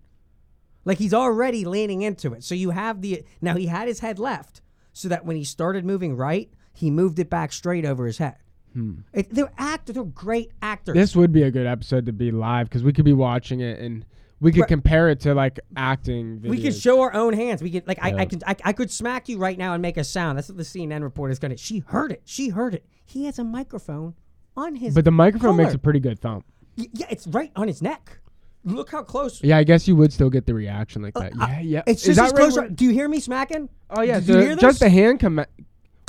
[0.85, 2.43] Like he's already leaning into it.
[2.43, 5.85] So you have the now he had his head left, so that when he started
[5.85, 8.35] moving right, he moved it back straight over his head.
[8.73, 8.95] Hmm.
[9.13, 9.93] It, they're actors.
[9.95, 10.95] They're great actors.
[10.95, 13.79] This would be a good episode to be live because we could be watching it
[13.79, 14.05] and
[14.41, 14.67] we could Right.
[14.69, 16.39] compare it to like acting.
[16.39, 16.49] Videos.
[16.49, 17.61] we could show our own hands.
[17.63, 18.25] We could like I, I Yeah.
[18.25, 20.37] could I, I could smack you right now and make a sound.
[20.37, 21.55] That's what the CNN reporter is gonna.
[21.57, 22.23] She heard it.
[22.25, 22.85] She heard it.
[23.05, 24.15] He has a microphone
[24.55, 24.93] on his.
[24.95, 26.45] but the microphone makes a pretty good thump.
[26.77, 28.19] Y- yeah, it's right on his neck.
[28.65, 29.43] Look how close.
[29.43, 31.33] Yeah, I guess you would still get the reaction like that.
[31.35, 31.79] yeah, yeah.
[31.79, 32.69] Uh, It's just as that right close.
[32.73, 33.67] Do you hear me smacking?
[33.89, 35.43] Oh yeah, Did you the- just the hand come.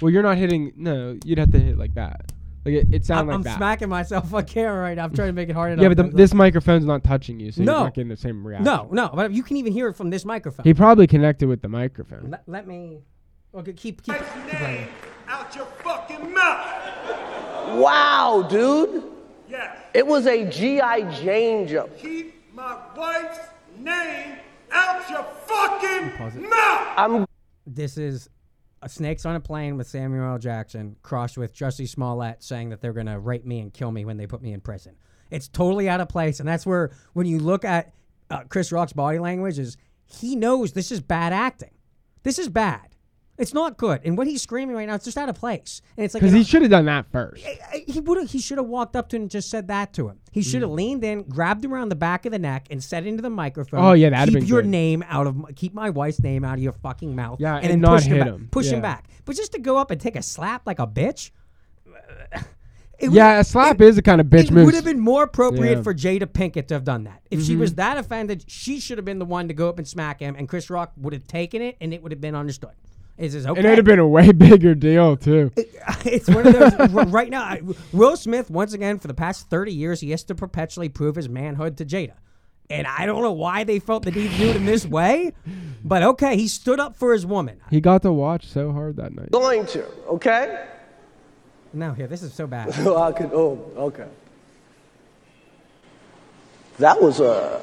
[0.02, 0.72] Well, you're not hitting.
[0.76, 2.32] No, you'd have to hit like that.
[2.64, 3.56] Like it, it I'm, like I'm that.
[3.58, 5.04] smacking myself on camera right now.
[5.04, 5.82] I'm trying to make it hard enough.
[5.82, 7.72] yeah, but the, this microphone's not touching you, so No.
[7.72, 8.64] you're not getting the same reaction.
[8.64, 10.64] no, no, but you can even hear it from this microphone.
[10.64, 12.30] He probably connected with the microphone.
[12.30, 13.02] let, let me.
[13.54, 14.88] Okay, keep keep, keep
[15.28, 17.78] out your fucking mouth.
[17.78, 19.04] Wow, dude.
[19.48, 19.76] Yes.
[19.94, 21.10] It was a G.I.
[21.20, 21.96] Jane jump.
[21.98, 23.38] Keep my wife's
[23.78, 24.38] name
[24.70, 26.88] out your fucking mouth.
[26.96, 27.26] I'm
[27.66, 28.28] This is
[28.86, 30.38] Snakes on a Plane with Samuel L.
[30.38, 34.04] Jackson crossed with Jussie Smollett saying that they're going to rape me and kill me
[34.04, 34.94] when they put me in prison.
[35.30, 37.94] It's totally out of place, and that's where when you look at
[38.30, 41.70] uh, Chris Rock's body language is he knows this is bad acting.
[42.22, 42.93] This is bad.
[43.36, 45.82] It's not good, and what he's screaming right now, it's just out of place.
[45.96, 47.44] And it's like Because you he should have done that first.
[47.86, 48.28] He would.
[48.28, 50.20] He should have walked up to him and just said that to him.
[50.30, 53.04] He should have leaned in, grabbed him around the back of the neck, and said
[53.06, 53.80] into the microphone.
[53.84, 54.70] Oh, yeah, that'd keep your good.
[54.70, 55.44] name out of.
[55.56, 57.40] Keep my wife's name out of your fucking mouth.
[57.40, 58.48] Yeah, and, and then not push him, hit back, him.
[58.52, 59.08] Push him back.
[59.24, 61.32] But just to go up and take a slap like a bitch.
[62.98, 64.66] it Yeah, a slap it- is a kind of bitch It move.
[64.66, 65.74] would have been more appropriate Yeah.
[65.78, 65.82] Mm-hmm.
[65.82, 67.20] for Jada Pinkett to have done that.
[67.32, 69.88] If she was that offended, she should have been the one to go up and
[69.88, 72.70] smack him, and Chris Rock would have taken it, and it would have been understood.
[73.16, 73.60] Is this okay?
[73.60, 75.52] It would have been a way bigger deal too.
[75.56, 77.42] it's one of those right now.
[77.42, 81.14] I- Will Smith, once again, for the past thirty years, he has to perpetually prove
[81.14, 82.14] his manhood to Jada,
[82.70, 85.32] and I don't know why they felt the need to do it in this way,
[85.84, 87.60] but okay, he stood up for his woman.
[87.70, 89.30] He got to watch so hard that night.
[89.30, 90.66] going to, okay?
[91.72, 92.72] No, here, this is so bad.
[92.78, 94.06] Oh, I could, oh, okay.
[96.78, 97.62] That was a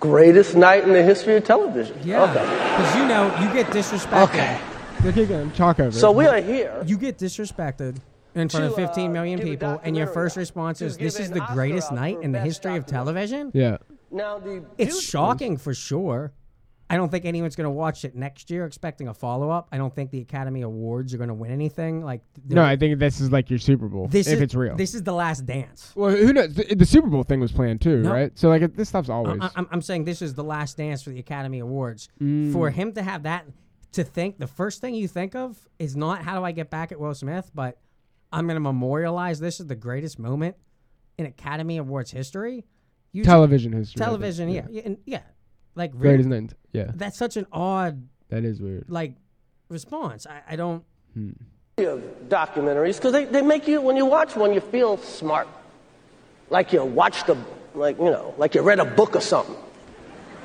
[0.00, 1.98] greatest night in the history of television.
[2.04, 2.42] Yeah, Okay.
[2.44, 4.22] because you know you get disrespected.
[4.24, 4.58] Okay.
[5.04, 5.92] Look again, chalk over.
[5.92, 6.82] So we are here.
[6.86, 7.98] You get disrespected
[8.34, 10.96] in front of To, uh, 15 million give a people, and your first response is,
[10.96, 13.78] "This is the Oscar greatest out night in the best history of television." yeah.
[14.10, 16.32] Now the It's shocking for sure.
[16.90, 19.68] I don't think anyone's going to watch it next year expecting a follow up.
[19.70, 22.02] I don't think the Academy Awards are going to win anything.
[22.02, 24.74] Like No, I think this is like your Super Bowl this if is it's real.
[24.76, 25.92] This is the last dance.
[25.94, 26.54] well, who knows?
[26.54, 28.12] The, the Super Bowl thing was planned too, No.
[28.12, 28.38] right?
[28.38, 29.38] So like this stuff's always.
[29.40, 32.08] I, I'm, I'm saying this is the last dance for the Academy Awards.
[32.22, 32.52] Mm.
[32.52, 33.44] For him to have that,
[33.92, 36.92] to think the first thing you think of is not how do I get back
[36.92, 37.78] at Will Smith, but
[38.32, 40.56] I'm going to memorialize this as the greatest moment
[41.18, 42.64] in Academy Awards history.
[43.12, 44.00] You television history.
[44.02, 44.06] I think.
[44.06, 45.20] television, yeah, yeah, and, yeah.
[45.78, 46.54] Like really, Greatest night.
[46.72, 48.84] Yeah, that's such an odd that is weird.
[48.88, 49.12] like
[49.68, 50.26] response.
[50.26, 50.82] I, I don't.
[51.14, 51.30] Hmm.
[51.78, 55.46] of documentaries because they, they make you when you watch one you feel smart
[56.50, 57.36] like you watched a
[57.74, 59.54] like you know like you read a book or something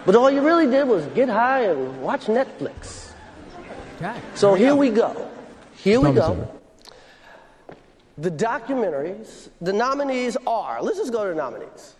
[0.05, 3.11] but all you really did was get high and watch netflix
[3.97, 4.15] Okay.
[4.35, 5.09] so here we go
[5.85, 6.47] here we go
[8.17, 11.95] the documentaries the nominees are let's just go to the nominees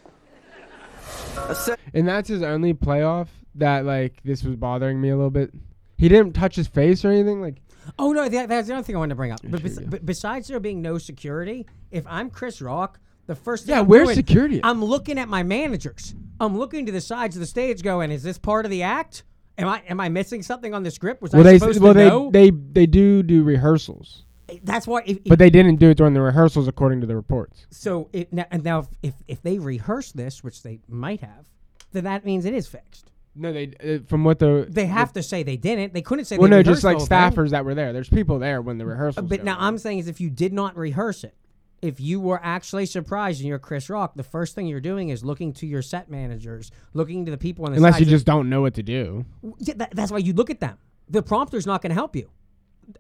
[1.93, 5.51] And that's his only playoff that like this was bothering me a little bit.
[5.97, 7.41] He didn't touch his face or anything.
[7.41, 7.61] Like
[7.99, 9.39] Oh no, that, that's the other thing I wanted to bring up.
[9.43, 13.75] But, bes- but besides there being no security, if I'm Chris Rock, the first thing
[13.75, 14.61] Yeah, I'm where's doing- security?
[14.63, 16.15] I'm looking at my managers.
[16.39, 19.23] I'm looking to the sides of the stage, going, "Is this part of the act?
[19.57, 21.21] Am I am I missing something on the script?
[21.21, 24.57] Was well, I they supposed well to they know?" they they do do rehearsals, eh,
[24.63, 25.03] that's why.
[25.05, 27.67] If, but they didn't do it during the rehearsals according to the reports.
[27.69, 31.45] so it, now, and now if, if if they rehearse this, which they might have,
[31.93, 33.11] then that means it is fixed.
[33.35, 35.93] No, they uh, from what the They have to say they didn't.
[35.93, 36.37] They couldn't say.
[36.37, 37.31] well they no rehearsed just like the whole thing.
[37.45, 37.91] staffers that were there.
[37.93, 39.27] There's people there when the rehearsals.
[39.27, 39.63] But go now on.
[39.63, 41.33] I'm saying is if you did not rehearse it,
[41.81, 45.23] if you were actually surprised and you're Chris Rock, the first thing you're doing is
[45.23, 48.25] looking to your set managers, looking to the people on the unless sides you just
[48.25, 49.25] don't know what to do.
[49.57, 50.77] Yeah, that, that's why you look at them.
[51.09, 52.29] The prompter's not going to help you.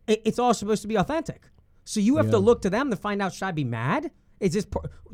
[0.07, 1.43] It- it's all supposed to be authentic.
[1.85, 4.09] So you have to look to them to find out should I be mad?
[4.39, 4.67] Is this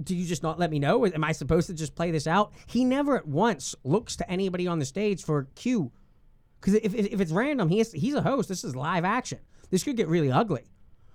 [0.03, 1.05] do you just not let me know?
[1.05, 2.51] Am I supposed to just play this out?
[2.67, 5.91] He never at once looks to anybody on the stage for cue.
[6.59, 8.49] Because if, if, if it's random, he is, he's a host.
[8.49, 9.39] This is live action.
[9.69, 10.63] This could get really ugly.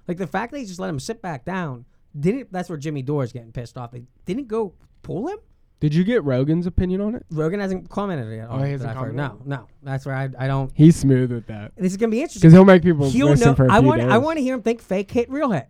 [0.07, 1.85] Like the fact that he just let him sit back down
[2.19, 2.53] didn't.
[2.53, 3.91] That's where Jimmy Dore's getting pissed off.
[3.91, 5.39] They didn't go pull him.
[5.81, 7.27] Did you get Rogan's opinion on it?
[7.31, 8.49] Rogan hasn't commented yet.
[8.49, 9.17] on Oh, he it hasn't that I've heard.
[9.17, 9.47] commented?
[9.47, 9.67] No, no.
[9.83, 10.71] That's where I, I don't.
[10.75, 13.49] He's smooth with that This is gonna be interesting because he'll make people he'll listen
[13.49, 13.55] know.
[13.55, 14.01] for a I few want.
[14.03, 15.67] I want to hear him think fake hit, real hit,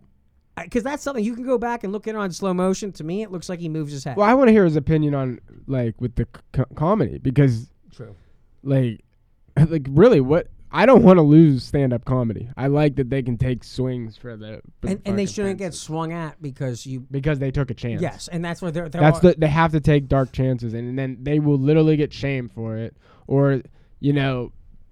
[0.63, 2.91] because that's something you can go back and look at it on slow motion.
[2.93, 4.15] To me, it looks like he moves his head.
[4.17, 8.15] Well, I want to hear his opinion on like with the c- comedy because True.
[8.63, 9.03] like,
[9.69, 10.47] like really, what?
[10.71, 12.49] I don't want to lose stand up comedy.
[12.57, 15.57] I like that they can take swings for the for the and, and they shouldn't
[15.57, 17.01] get swung at because you.
[17.11, 18.01] because they took a chance.
[18.01, 18.89] Yes, and that's what they're.
[18.89, 21.95] they're That's all- the they have to take dark chances, and then they will literally
[21.95, 22.95] get shamed for it,
[23.27, 23.61] or
[24.01, 24.51] you know,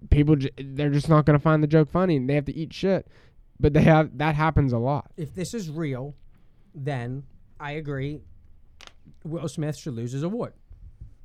[0.09, 2.71] people j- they're just not gonna find the joke funny, and they have to eat
[2.73, 3.07] shit.
[3.59, 5.11] But they have that happens a lot.
[5.17, 6.15] if this is real,
[6.75, 7.23] then
[7.59, 8.21] I agree.
[9.23, 10.53] Will Smith should lose his award.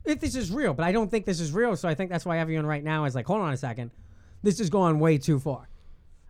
[0.05, 2.25] If this is real, but I don't think this is real, so I think that's
[2.25, 3.91] why everyone right now is like, hold on a second,
[4.43, 5.69] this is going way too far,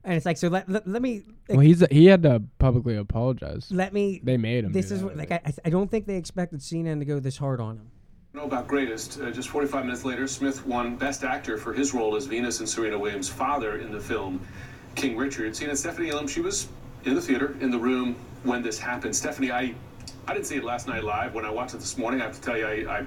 [0.03, 3.69] and it's like, so let let, let me Well, he's he had to publicly apologize.
[3.71, 4.21] let me.
[4.23, 4.73] They made him.
[4.73, 5.43] This do is that, what, like think.
[5.47, 7.91] I, I don't think they expected CNN to go this hard on him.
[8.33, 9.21] know about greatest.
[9.21, 12.69] Uh, just 45 minutes later, Smith won Best Actor for his role as Venus and
[12.69, 14.41] Serena Williams' father in the film
[14.99, 15.55] King Richard.
[15.57, 16.69] Seeing Stephanie Elam, she was
[17.05, 19.15] in the theater, in the room when this happened.
[19.15, 19.75] Stephanie, I,
[20.27, 21.35] I didn't see it last night live.
[21.35, 23.07] When I watched it this morning, I have to tell you, I, I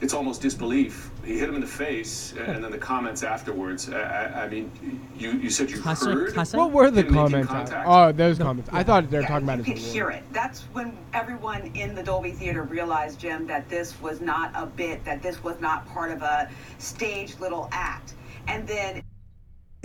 [0.00, 1.10] it's almost disbelief.
[1.24, 3.88] He hit him in the face, and then the comments afterwards.
[3.88, 4.68] I, I, I mean,
[5.16, 6.34] you, you said you Cussing- heard.
[6.34, 6.58] cussing?
[6.58, 7.52] What were the comments?
[7.86, 8.68] Oh, those comments.
[8.72, 10.24] I thought they were Yeah, talking about you his could hear it.
[10.32, 15.04] That's when everyone in the Dolby Theater realized, Jim, that this was not a bit,
[15.04, 18.14] that this was not part of a staged little act.
[18.48, 19.02] And then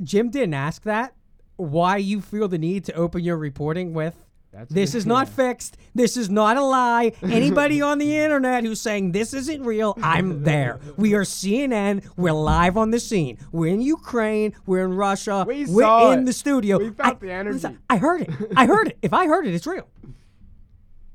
[0.04, 1.14] Jim didn't ask that.
[1.56, 4.24] Why you feel the need to open your reporting with?
[4.54, 5.78] That's This is not fixed.
[5.94, 7.12] This is not a lie.
[7.22, 10.80] Anybody on the internet who's saying this isn't real, I'm there.
[10.96, 12.04] We are CNN.
[12.16, 13.38] We're live on the scene.
[13.52, 14.56] We're in Ukraine.
[14.66, 15.46] We're in Russia.
[15.48, 16.26] We we're saw in it.
[16.26, 16.78] the studio.
[16.80, 17.54] We felt I, the energy.
[17.56, 18.30] listen, I heard it.
[18.56, 18.98] I heard it.
[19.02, 19.88] If I heard it, it's real.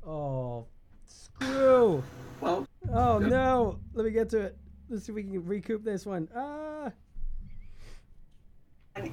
[0.05, 0.67] Oh,
[1.05, 2.03] screw.
[2.39, 3.79] Well, Oh no.
[3.93, 4.57] Let me get to it.
[4.89, 6.27] Let's see if we can recoup this one.
[6.35, 6.91] Ah.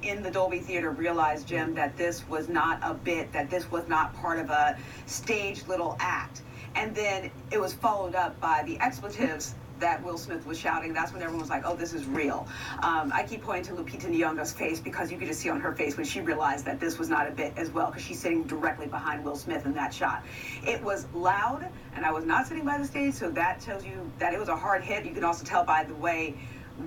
[0.03, 3.87] In the Dolby Theater realized, Jim, that this was not a bit, that this was
[3.87, 6.41] not part of a staged little act.
[6.75, 10.93] And then it was followed up by the expletives that Will Smith was shouting.
[10.93, 12.47] That's when everyone was like, oh, this is real.
[12.83, 15.73] Um, I keep pointing to Lupita Nyong'o's face because you could just see on her
[15.73, 18.43] face when she realized that this was not a bit as well because she's sitting
[18.43, 20.23] directly behind Will Smith in that shot.
[20.65, 24.09] It was loud, and I was not sitting by the stage, so that tells you
[24.19, 25.03] that it was a hard hit.
[25.03, 26.35] You can also tell by the way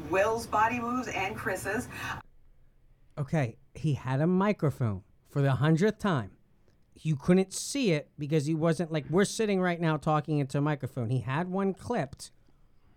[0.08, 1.88] Will's body moves and Chris's.
[3.16, 6.32] Okay, he had a microphone for the hundredth time.
[6.96, 10.60] You couldn't see it because he wasn't like we're sitting right now talking into a
[10.60, 11.10] microphone.
[11.10, 12.30] He had one clipped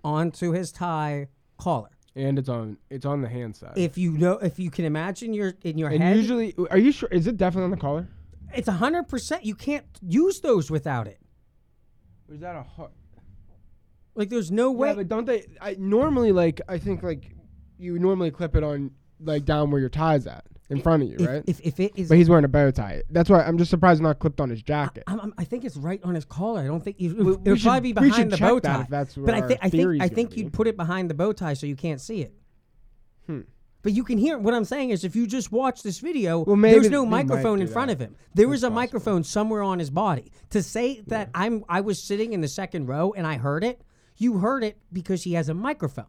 [0.03, 1.27] onto his tie
[1.58, 1.89] collar.
[2.15, 3.73] And it's on it's on the hand side.
[3.75, 6.91] If you know, if you can imagine your in your and head, usually, are you
[6.91, 7.10] sure?
[7.12, 8.08] Is it definitely on the collar?
[8.53, 9.45] it's hundred percent.
[9.45, 11.19] You can't use those without it.
[12.32, 12.91] Is that a hard?
[14.15, 14.89] Like there's no way.
[14.89, 15.45] Yeah, but don't they?
[15.62, 16.60] I normally like.
[16.67, 17.36] I think like
[17.77, 21.15] you normally clip it on like down where your tie's at in front of you,
[21.19, 21.43] if, right?
[21.47, 23.01] if, if it is, but he's wearing a bow tie.
[23.10, 25.03] That's why I'm just surprised it's not clipped on his jacket.
[25.08, 26.62] I'm, I'm, I think it's right on his collar.
[26.62, 28.86] I don't think you, We- we it'll should- probably be behind the bow tie.
[28.89, 30.41] that's but I think I think I think be.
[30.41, 32.34] you'd put it behind the bow tie so you can't see it.
[33.25, 33.41] Hmm.
[33.84, 36.58] But you can hear what I'm saying is if you just watch this video, Well,
[36.58, 37.93] there's no microphone in front that.
[37.93, 38.15] of him.
[38.34, 38.75] There was a possible.
[38.75, 40.32] microphone somewhere on his body.
[40.49, 43.82] To say that I'm I was sitting in the second row and I heard it,
[44.17, 46.08] you heard it because he has a microphone.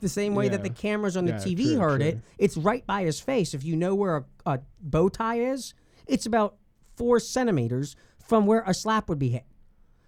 [0.00, 2.08] The same way that the cameras on the Yeah, TV true, heard true.
[2.08, 3.54] it, it's right by his face.
[3.54, 5.72] If you know where a, a bow tie is,
[6.06, 6.56] it's about
[6.96, 9.44] four centimeters from where a slap would be hit.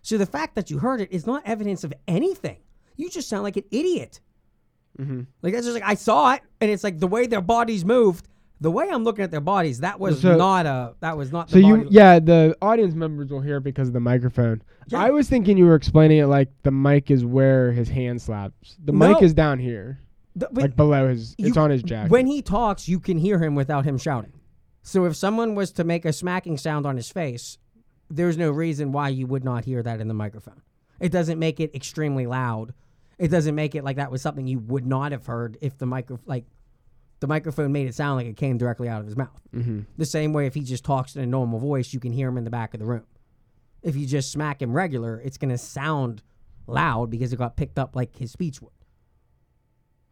[0.03, 2.59] So the fact that you heard it is not evidence of anything.
[2.97, 4.21] You just sound like an idiot.
[4.99, 5.23] Mm-hmm.
[5.43, 8.29] Like that's just like I saw it, and it's like the way their bodies moved.
[8.61, 11.51] The way I'm looking at their bodies, that was So- not a that was not.
[11.51, 14.63] So the you, body- yeah, the audience members will hear it because of the microphone.
[14.89, 15.01] Yeah.
[15.03, 18.77] I was thinking you were explaining it like the mic is where his hand slaps.
[18.83, 19.99] The mic is down here,
[20.35, 21.35] The- but like below his.
[21.39, 22.11] It's you- on his jacket.
[22.11, 24.33] When he talks, you can hear him without him shouting.
[24.83, 27.59] So if someone was to make a smacking sound on his face,
[28.09, 30.63] there's no reason why you would not hear that in the microphone.
[31.01, 32.73] It doesn't make it extremely loud.
[33.19, 35.87] It doesn't make it like that was something you would not have heard if the
[35.87, 36.45] micro like
[37.21, 39.41] the microphone made it sound like it came directly out of his mouth.
[39.55, 39.81] Mm-hmm.
[39.97, 42.37] The same way if he just talks in a normal voice, you can hear him
[42.39, 43.07] in the back of the room.
[43.83, 46.23] If you just smack him regular, it's going to sound
[46.67, 48.73] loud because it got picked up like his speech would.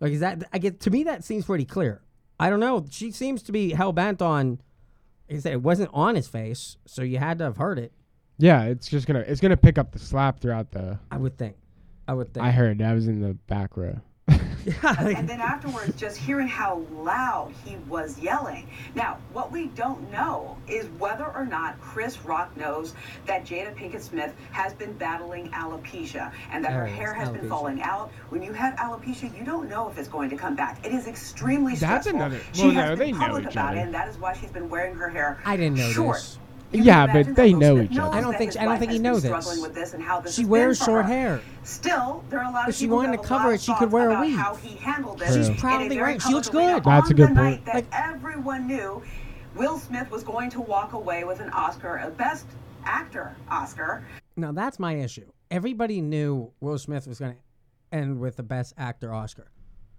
[0.01, 2.03] Like is that I get to me that seems pretty clear.
[2.39, 2.85] I don't know.
[2.91, 4.61] She seems to be hell bent on.
[5.29, 7.93] Like I said, it wasn't on his face, so you had to have heard it.
[8.39, 10.99] yeah, it's just gonna it's gonna pick up the slap throughout the.
[11.11, 11.57] I would think.
[12.07, 12.45] I would think.
[12.45, 12.83] I heard.
[12.83, 14.01] I was in the back row.
[14.65, 18.69] Yeah, like- And then afterwards, just hearing how loud he was yelling.
[18.95, 22.95] Now, what we don't know is whether or not Chris Rock knows
[23.27, 27.15] that Jada Pinkett Smith has been battling alopecia and that her There it is, hair
[27.15, 28.11] has been falling out.
[28.31, 30.85] When you have alopecia, you don't know if it's going to come back.
[30.85, 32.17] It is extremely That's stressful.
[32.21, 34.33] another- She well, has no, been they public each about it, and that is why
[34.35, 36.17] she's been wearing her hair I didn't know short.
[36.17, 36.39] this.
[36.75, 38.15] You can Yeah, but they know each other.
[38.17, 39.61] I don't think- his I don't think he knows this.
[39.63, 41.41] with this and how this She wears short hair.
[41.63, 43.53] Still, there are a lot of If she people wanted who to have a cover
[43.55, 44.37] it, she could wear a about weave.
[44.37, 45.35] How he handled this.
[45.35, 46.83] She's in a proudly wearing- she looks good.
[46.85, 47.65] That's a good point.
[47.65, 49.03] night that everyone knew
[49.55, 52.47] Will Smith was going to walk away with an Oscar, a Best
[52.85, 54.05] Actor Oscar.
[54.37, 55.27] Now that's my issue.
[55.51, 59.47] Everybody knew Will Smith was going to end with the Best Actor Oscar.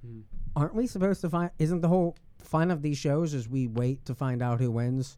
[0.06, 0.22] Hmm.
[0.58, 1.52] Aren't we supposed to find?
[1.58, 5.18] Isn't the whole fun of these shows is we wait to find out who wins?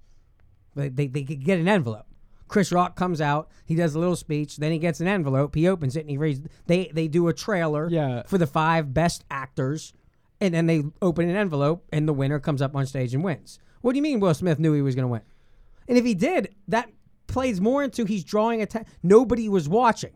[0.77, 2.05] They they, they could get an envelope.
[2.47, 5.67] Chris Rock comes out, he does a little speech, then he gets an envelope, he
[5.67, 6.39] opens it, and he reads.
[6.65, 8.23] They they do a trailer Yeah.
[8.25, 9.91] for the five best actors,
[10.39, 13.59] and then they open an envelope, and the winner comes up on stage and wins.
[13.81, 15.21] What do you mean Will Smith knew he was going to win?
[15.89, 16.89] And if he did, that
[17.27, 18.91] plays more into he's drawing attention.
[19.03, 20.11] Nobody was watching.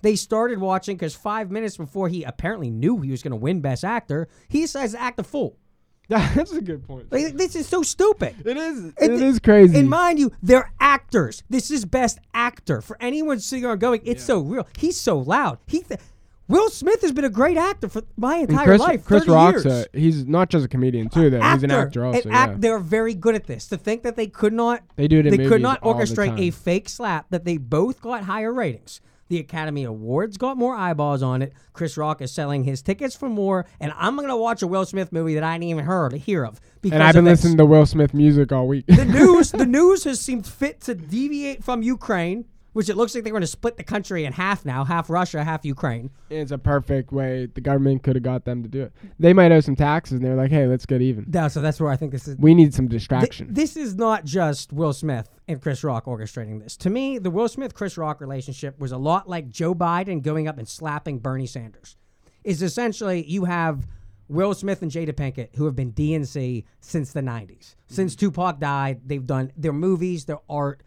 [0.00, 3.60] They started watching because five minutes before he apparently knew he was going to win
[3.60, 5.58] Best Actor, he decides to act a fool.
[6.08, 7.10] That's a good point.
[7.10, 8.34] Like, this is so stupid.
[8.44, 8.92] It is.
[8.98, 9.78] It th- is crazy.
[9.78, 11.42] And mind you, they're actors.
[11.48, 12.82] This is Best Actor.
[12.82, 14.68] For anyone sitting there going, it's so real.
[14.76, 15.58] He's so loud.
[15.66, 16.00] He, th-
[16.46, 19.04] Will Smith has been a great actor for my entire Chris, life.
[19.06, 21.30] Chris 30 Rock's a, he's not just a comedian too.
[21.30, 22.28] Though he's an actor also.
[22.28, 22.54] And yeah.
[22.58, 23.66] they're very good at this.
[23.68, 26.90] To think that they could not, They do it they could not orchestrate a fake
[26.90, 27.26] slap.
[27.30, 29.00] That they both got higher ratings.
[29.28, 31.52] The Academy Awards got more eyeballs on it.
[31.72, 35.12] Chris Rock is selling his tickets for more, and I'm gonna watch a Will Smith
[35.12, 36.60] movie that I didn't even heard hear of.
[36.82, 38.86] Because and I've been listening to Will Smith music all week.
[38.86, 39.52] the news.
[39.64, 42.44] The news has seemed fit to deviate from Ukraine,
[42.74, 45.42] which it looks like they're going to split the country in half now, half Russia,
[45.42, 46.10] half Ukraine.
[46.28, 47.46] it's a perfect way.
[47.46, 48.92] The government could have got them to do it.
[49.18, 51.26] They might owe some taxes, and they're like, "Hey, let's get even.
[51.32, 52.36] Yeah, so that's where I think this is.
[52.38, 56.62] We need some Th- distraction." this is not just Will Smith and Chris Rock orchestrating
[56.62, 56.76] this.
[56.78, 60.48] To me, the Will Smith Chris Rock relationship was a lot like Joe Biden going
[60.48, 61.96] up and slapping Bernie Sanders.
[62.42, 63.86] Is essentially you have
[64.28, 67.74] Will Smith and Jada Pinkett who have been DNC since the 90s.
[67.86, 68.26] Since mm-hmm.
[68.26, 70.82] Tupac died, they've done their movies, their art.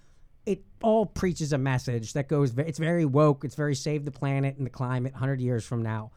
[0.82, 2.54] All preaches a message that goes.
[2.58, 3.44] It's very woke.
[3.44, 5.16] It's very save the planet and the climate.
[5.16, 6.12] Hundred years from now,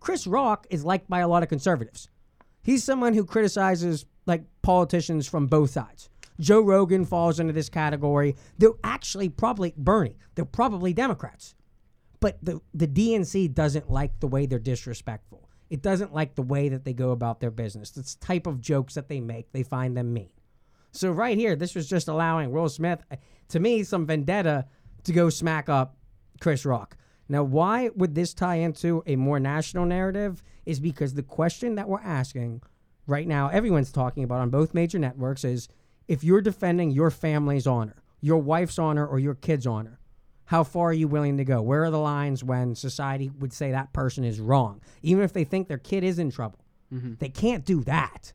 [0.00, 2.08] Chris Rock is liked by a lot of conservatives.
[2.62, 6.08] He's someone who criticizes like politicians from both sides.
[6.40, 8.36] Joe Rogan falls into this category.
[8.58, 10.16] They're actually probably Bernie.
[10.34, 11.54] They're probably Democrats.
[12.20, 15.48] But the the DNC doesn't like the way they're disrespectful.
[15.70, 17.90] It doesn't like the way that they go about their business.
[17.90, 20.30] This type of jokes that they make, they find them mean.
[20.94, 23.16] So right here, this was just allowing Will Smith, uh,
[23.48, 24.66] to me, some vendetta
[25.02, 25.96] to go smack up
[26.40, 26.96] Chris Rock.
[27.28, 30.42] Now, why would this tie into a more national narrative?
[30.66, 32.62] Is because the question that we're asking
[33.06, 35.68] right now, everyone's talking about on both major networks, is
[36.08, 39.98] if you're defending your family's honor, your wife's honor, or your kid's honor,
[40.46, 41.60] how far are you willing to go?
[41.60, 45.44] Where are the lines when society would say that person is wrong, even if they
[45.44, 46.60] think their kid is in trouble?
[47.18, 48.32] They can't do that.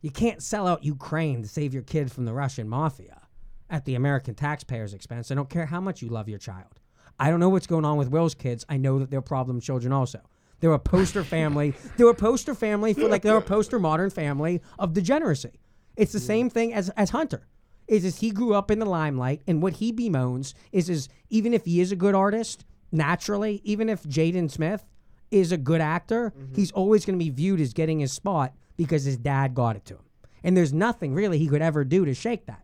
[0.00, 3.20] You can't sell out Ukraine to save your kid from the Russian mafia
[3.68, 5.30] at the American taxpayer's expense.
[5.30, 6.80] I don't care how much you love your child.
[7.18, 8.64] I don't know what's going on with Will's kids.
[8.68, 10.20] I know that they're problem children also.
[10.60, 11.74] They're a poster family.
[11.96, 15.58] They're a poster family for like they're a poster modern family of degeneracy.
[15.96, 17.46] It's the same thing as as Hunter.
[17.88, 21.54] Is is he grew up in the limelight and what he bemoans is is even
[21.54, 24.84] if he is a good artist, naturally, even if Jaden Smith
[25.30, 26.54] is a good actor, mm-hmm.
[26.54, 29.84] he's always going to be viewed as getting his spot because his dad got it
[29.84, 30.04] to him.
[30.42, 32.62] And there's nothing really he could ever do to shake that.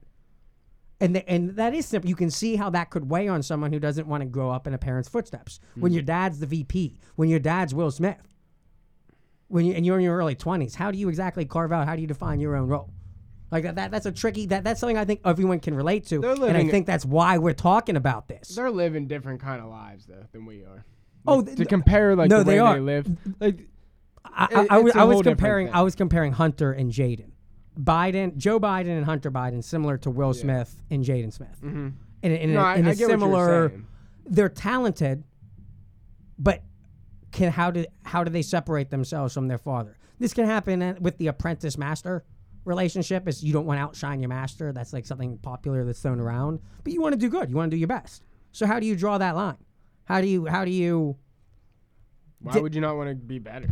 [0.98, 2.08] And the, and that is simple.
[2.08, 4.66] You can see how that could weigh on someone who doesn't want to grow up
[4.66, 5.60] in a parent's footsteps.
[5.74, 6.06] When your mm.
[6.06, 8.16] dad's the VP, when your dad's Will Smith,
[9.48, 11.86] when you and you're in your early twenties, how do you exactly carve out?
[11.86, 12.88] How do you define your own role?
[13.50, 14.46] Like that, that that's a tricky.
[14.46, 17.36] That that's something I think everyone can relate to, They're and I think that's why
[17.36, 18.56] we're talking about this.
[18.56, 20.86] They're living different kind of lives though than we are.
[21.26, 22.74] Oh, th- to compare like no, the way they are.
[22.76, 23.06] they live,
[23.38, 23.68] like
[24.34, 25.70] I, I, I, was, it's a I was whole different comparing.
[25.72, 27.30] I was comparing Hunter and Jaden,
[27.80, 31.56] Biden, Joe Biden and Hunter Biden, similar to Will Smith and Jaden Smith.
[31.62, 31.88] Mm-hmm.
[32.22, 33.72] In, a- in, No, a, in a I get what you're similar,
[34.26, 35.24] they're talented,
[36.38, 36.62] but
[37.32, 39.96] can how do how do they separate themselves from their father?
[40.18, 42.24] This can happen with the apprentice master
[42.64, 43.28] relationship.
[43.28, 44.72] Is you don't want to outshine your master.
[44.72, 47.50] That's like something popular that's thrown around, but you want to do good.
[47.50, 48.22] You want to do your best.
[48.52, 49.58] So how do you draw that line?
[50.04, 51.16] How do you how do you?
[52.40, 53.68] why Di- would you not want to be better?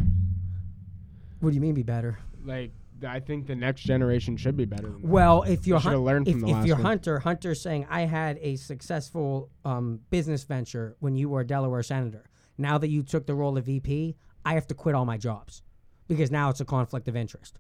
[1.44, 2.18] What do you mean be better?
[2.44, 2.72] Like
[3.06, 4.94] I think the next generation should be better.
[5.00, 6.84] Well, if you're Hun- if, from the if you're one.
[6.84, 11.82] Hunter, Hunter's saying I had a successful um, business venture when you were a Delaware
[11.82, 12.24] senator.
[12.56, 15.62] Now that you took the role of VP, I have to quit all my jobs
[16.08, 17.58] because now it's a conflict of interest.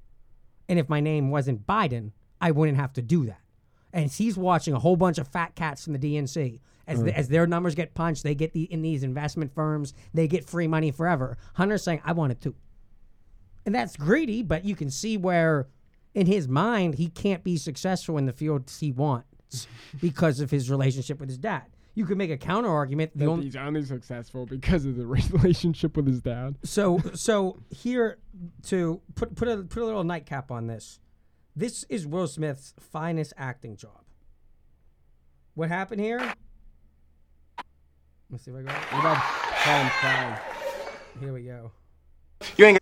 [0.68, 3.40] And if my name wasn't Biden, I wouldn't have to do that.
[3.92, 6.60] And he's watching a whole bunch of fat cats from the DNC.
[6.86, 10.28] As, the, as their numbers get punched, they get the, in these investment firms, they
[10.28, 11.38] get free money forever.
[11.54, 12.54] Hunter's saying, I want it too.
[13.66, 15.68] And that's greedy, but you can see where
[16.14, 19.66] in his mind he can't be successful in the fields he wants
[20.00, 21.64] because of his relationship with his dad.
[21.96, 23.12] You could make a counter argument.
[23.14, 26.56] The That only, he's only successful because of the relationship with his dad.
[26.64, 28.18] so so here
[28.64, 30.98] to put put a put a little nightcap on this.
[31.54, 34.00] This is Will Smith's finest acting job.
[35.54, 36.34] What happened here?
[38.28, 38.92] Let's see if I got it.
[38.92, 39.22] What about
[39.62, 41.20] Tom Cruise?
[41.20, 41.70] Here we go.
[42.56, 42.78] You ain't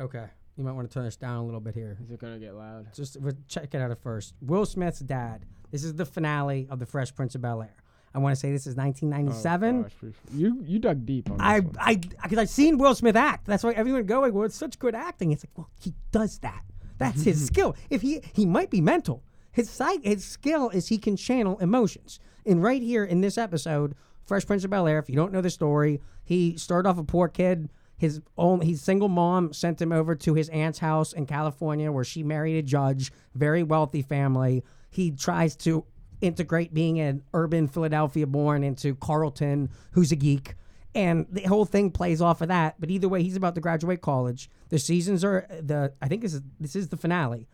[0.00, 0.26] Okay,
[0.56, 1.98] you might want to turn this down a little bit here.
[2.02, 2.86] Is it gonna get loud?
[2.94, 4.34] Just we'll check it out at first.
[4.40, 5.44] Will Smith's dad.
[5.70, 7.74] This is the finale of The Fresh Prince of Bel Air.
[8.14, 9.78] I want to say this is 1997.
[9.78, 11.74] Oh, gosh, you you dug deep on I one.
[11.78, 13.46] I because I've seen Will Smith act.
[13.46, 15.32] That's why everyone going, well, it's such good acting.
[15.32, 16.62] It's like, well, he does that.
[16.98, 17.74] That's his skill.
[17.90, 19.22] If he he might be mental.
[19.50, 22.18] His side his skill is he can channel emotions.
[22.46, 25.42] And right here in this episode, Fresh Prince of Bel Air, if you don't know
[25.42, 27.70] the story, he started off a poor kid.
[27.96, 32.04] His own his single mom sent him over to his aunt's house in California where
[32.04, 34.64] she married a judge, very wealthy family.
[34.90, 35.84] He tries to
[36.20, 40.54] integrate being an urban Philadelphia born into Carlton, who's a geek.
[40.94, 42.76] And the whole thing plays off of that.
[42.78, 44.50] But either way, he's about to graduate college.
[44.68, 47.48] The seasons are the I think this is this is the finale.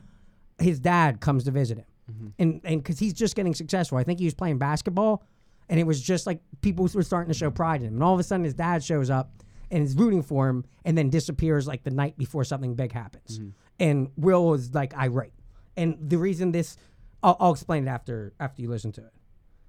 [0.59, 1.86] His dad comes to visit him.
[2.11, 2.26] Mm-hmm.
[2.39, 3.99] And and because he's just getting successful.
[3.99, 5.22] I think he was playing basketball
[5.68, 7.95] and it was just like people were starting to show pride in him.
[7.95, 9.30] And all of a sudden his dad shows up
[9.71, 13.39] and is rooting for him and then disappears like the night before something big happens.
[13.39, 13.49] Mm-hmm.
[13.81, 15.33] And Will is like irate.
[15.77, 16.77] And the reason this
[17.23, 19.12] I'll, I'll explain it after after you listen to it.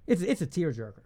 [0.08, 1.02] It's it's a tearjerker.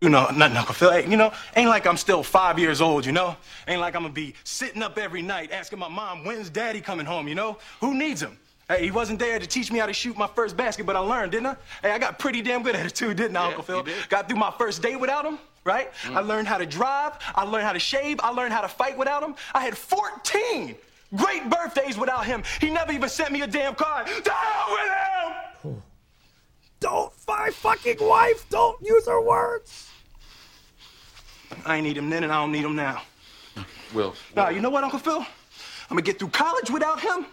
[0.00, 0.92] You know, nothing, Uncle Phil.
[0.92, 3.36] Hey, you know, ain't like I'm still five years old, you know?
[3.66, 7.04] Ain't like I'm gonna be sitting up every night asking my mom, when's daddy coming
[7.04, 7.58] home, you know?
[7.80, 8.38] Who needs him?
[8.68, 11.00] Hey, he wasn't there to teach me how to shoot my first basket, but I
[11.00, 11.56] learned, didn't I?
[11.82, 13.84] Hey, I got pretty damn good at it too, didn't I, Uncle Phil?
[14.08, 15.38] Got through my first day without him,
[15.68, 15.92] right?
[16.04, 16.16] Mm.
[16.16, 18.98] I learned how to drive, I learned how to shave, I learned how to fight
[18.98, 19.36] without him.
[19.54, 20.74] I had 14
[21.14, 22.42] great birthdays without him.
[22.60, 24.08] He never even sent me a damn card.
[24.24, 25.82] The hell with him!
[26.80, 27.12] Don't
[27.48, 29.88] my fucking wife, don't use her words.
[31.64, 33.02] I ain't need him then and I don't need him now.
[33.94, 34.14] Will.
[34.36, 35.20] Nah, you know what, Uncle Phil?
[35.20, 37.26] I'm gonna get through college without him.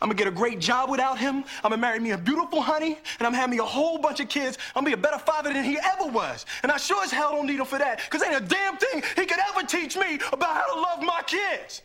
[0.00, 1.44] I'm gonna get a great job without him.
[1.64, 4.28] I'm gonna marry me a beautiful honey, and I'm having me a whole bunch of
[4.28, 4.58] kids.
[4.74, 6.46] I'm gonna be a better father than he ever was.
[6.62, 9.02] And I sure as hell don't need him for that, because ain't a damn thing
[9.16, 11.82] he could ever teach me about how to love my kids.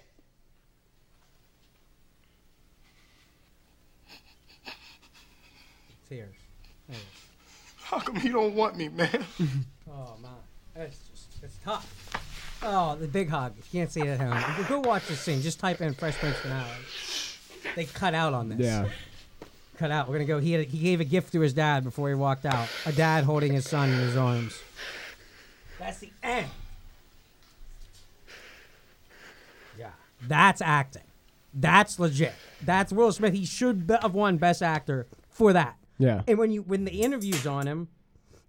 [6.09, 6.35] Tears.
[7.83, 9.25] How come he don't want me, man?
[9.89, 10.31] Oh man,
[10.75, 12.11] it's just it's tough.
[12.61, 13.53] Oh, the big hug.
[13.57, 15.41] If you can't see it at home, go watch this scene.
[15.41, 16.67] Just type in Fresh Prince finale.
[17.75, 18.59] They cut out on this.
[18.59, 18.87] Yeah.
[19.77, 20.07] Cut out.
[20.07, 20.39] We're gonna go.
[20.39, 22.67] He had, he gave a gift to his dad before he walked out.
[22.85, 24.59] A dad holding his son in his arms.
[25.79, 26.47] That's the end.
[29.77, 29.91] Yeah.
[30.27, 31.03] That's acting.
[31.53, 32.33] That's legit.
[32.63, 33.33] That's Will Smith.
[33.33, 35.77] He should be- have won Best Actor for that.
[35.99, 36.21] Yeah.
[36.27, 37.87] And when you when the interviews on him,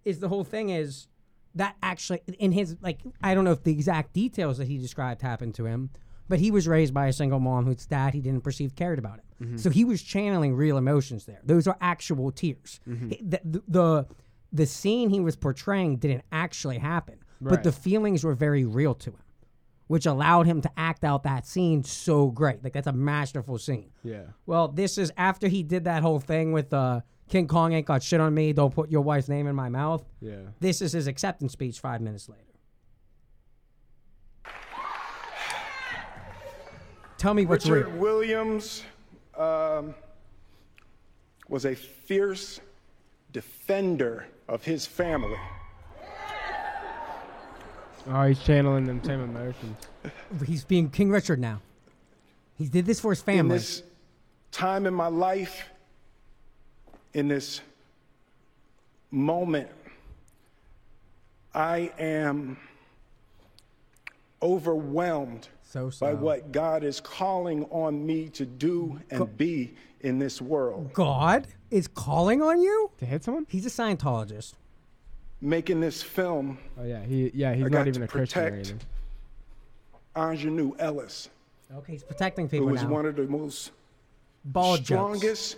[0.04, 1.06] is the whole thing is
[1.54, 5.22] that actually in his like I don't know if the exact details that he described
[5.22, 5.90] happened to him,
[6.28, 9.20] but he was raised by a single mom whose dad he didn't perceive cared about
[9.40, 9.56] him.
[9.58, 11.40] So he was channeling real emotions there.
[11.44, 12.80] Those are actual tears.
[12.86, 14.06] He- The, the,
[14.52, 19.10] the scene he was portraying didn't actually happen, but the feelings were very real to
[19.10, 19.22] him,
[19.86, 22.64] which allowed him to act out that scene so great.
[22.64, 23.90] Like that's a masterful scene.
[24.02, 24.22] Yeah.
[24.46, 28.02] Well, this is after he did that whole thing with uh, King Kong ain't got
[28.02, 28.52] shit on me.
[28.52, 30.02] Don't put your wife's name in my mouth.
[30.20, 30.36] Yeah.
[30.60, 32.42] This is his acceptance speech five minutes later.
[37.18, 37.98] Tell me what's Richard real.
[37.98, 38.84] Williams
[39.36, 39.92] um,
[41.48, 42.60] was a fierce
[43.32, 45.36] defender of his family.
[48.10, 49.76] Oh, he's channeling them same emotions.
[50.46, 51.60] He's being King Richard now.
[52.56, 53.58] He did this for his In family.
[53.58, 53.82] this
[54.52, 55.64] time in my life,
[57.14, 57.60] in this
[59.10, 59.68] moment,
[61.52, 62.56] I am
[64.40, 66.06] overwhelmed so so.
[66.06, 70.92] by what God is calling on me to do and be in this world.
[70.92, 73.46] God is calling on you To hit someone?
[73.48, 74.54] He's a Scientologist.
[75.40, 78.42] Making this film, Oh yeah, he yeah he's I not got even to a Christian
[78.42, 78.80] or protect anything.
[80.16, 81.28] Aunjanue Ellis,
[81.76, 82.88] Okay, he's protecting who people is now.
[82.88, 83.70] one of the most
[84.46, 84.86] Ball jokes.
[84.86, 85.56] strongest,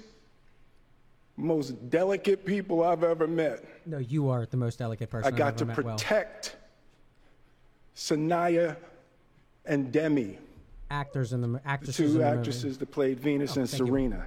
[1.37, 3.65] most delicate people I've ever met.
[3.87, 5.85] No, you are the most delicate person I got I've to ever met.
[5.85, 6.57] Well, protect
[7.97, 8.77] Saniyya
[9.67, 10.39] and Demi,
[10.91, 12.39] actors in the the actresses in two the movie.
[12.39, 13.87] actresses that played Venus Oh, and thank you.
[13.87, 14.25] Serena.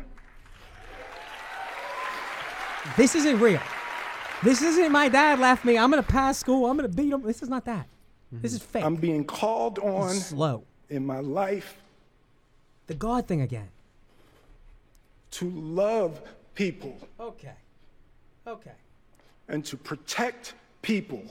[2.98, 3.62] This isn't real.
[4.44, 5.78] This isn't my dad left me.
[5.78, 6.70] I'm gonna pass school.
[6.70, 7.22] I'm gonna beat him.
[7.22, 7.88] This is not that.
[8.32, 8.84] This is fake.
[8.84, 10.64] I'm being called on slow.
[10.90, 11.78] in my life
[12.88, 13.70] The God thing again.
[15.32, 16.20] to love
[16.56, 17.54] people Okay.
[18.48, 18.72] Okay.
[19.48, 21.24] and to protect people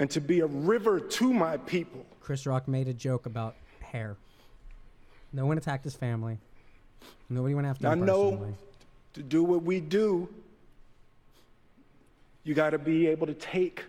[0.00, 2.06] and to be a river to my people.
[2.20, 4.16] Chris Rock made a joke about hair.
[5.30, 6.38] No one attacked his family.
[7.28, 8.54] Nobody went after I him know personally.
[9.12, 10.26] to do what we do,
[12.44, 13.84] you got to be able to take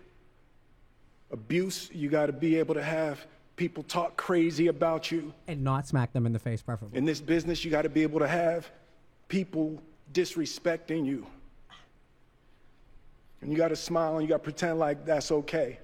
[1.31, 1.89] abuse.
[1.93, 5.33] You got to be able to have people talk crazy about you.
[5.47, 6.97] And not smack them in the face, preferably.
[6.97, 8.69] In this business, you got to be able to have
[9.29, 9.81] people
[10.11, 11.25] disrespecting you.
[13.39, 15.79] And you got to smile and you got to pretend like that's okay.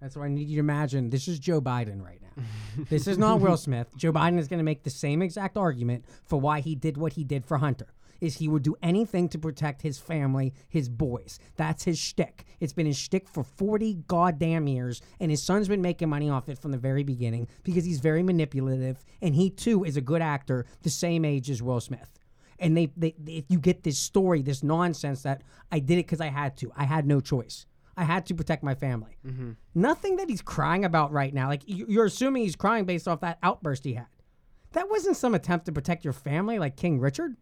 [0.00, 2.42] That's why I need you to imagine this is Joe Biden right now.
[2.90, 3.88] this is not Will Smith.
[3.96, 7.14] Joe Biden is going to make the same exact argument for why he did what
[7.14, 7.88] he did for Hunter.
[8.20, 11.38] Is he would do anything to protect his family, his boys.
[11.56, 12.46] That's his shtick.
[12.60, 16.48] It's been his shtick for 40 goddamn years, and his son's been making money off
[16.48, 20.22] it from the very beginning because he's very manipulative, and he too is a good
[20.22, 22.18] actor, the same age as Will Smith
[22.58, 26.22] and they, they, they you get this story, this nonsense that I did it because
[26.22, 26.72] I had to.
[26.74, 27.66] I had no choice.
[27.96, 29.16] I had to protect my family.
[29.26, 29.52] Mm-hmm.
[29.74, 31.48] Nothing that he's crying about right now.
[31.48, 34.06] Like you- you're assuming he's crying based off that outburst he had.
[34.72, 37.36] That wasn't some attempt to protect your family like King Richard.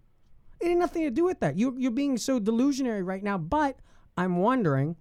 [0.61, 1.59] It had nothing to do with that.
[1.59, 3.37] You, you're being so delusionary right now.
[3.39, 3.79] But
[4.17, 4.97] I'm wondering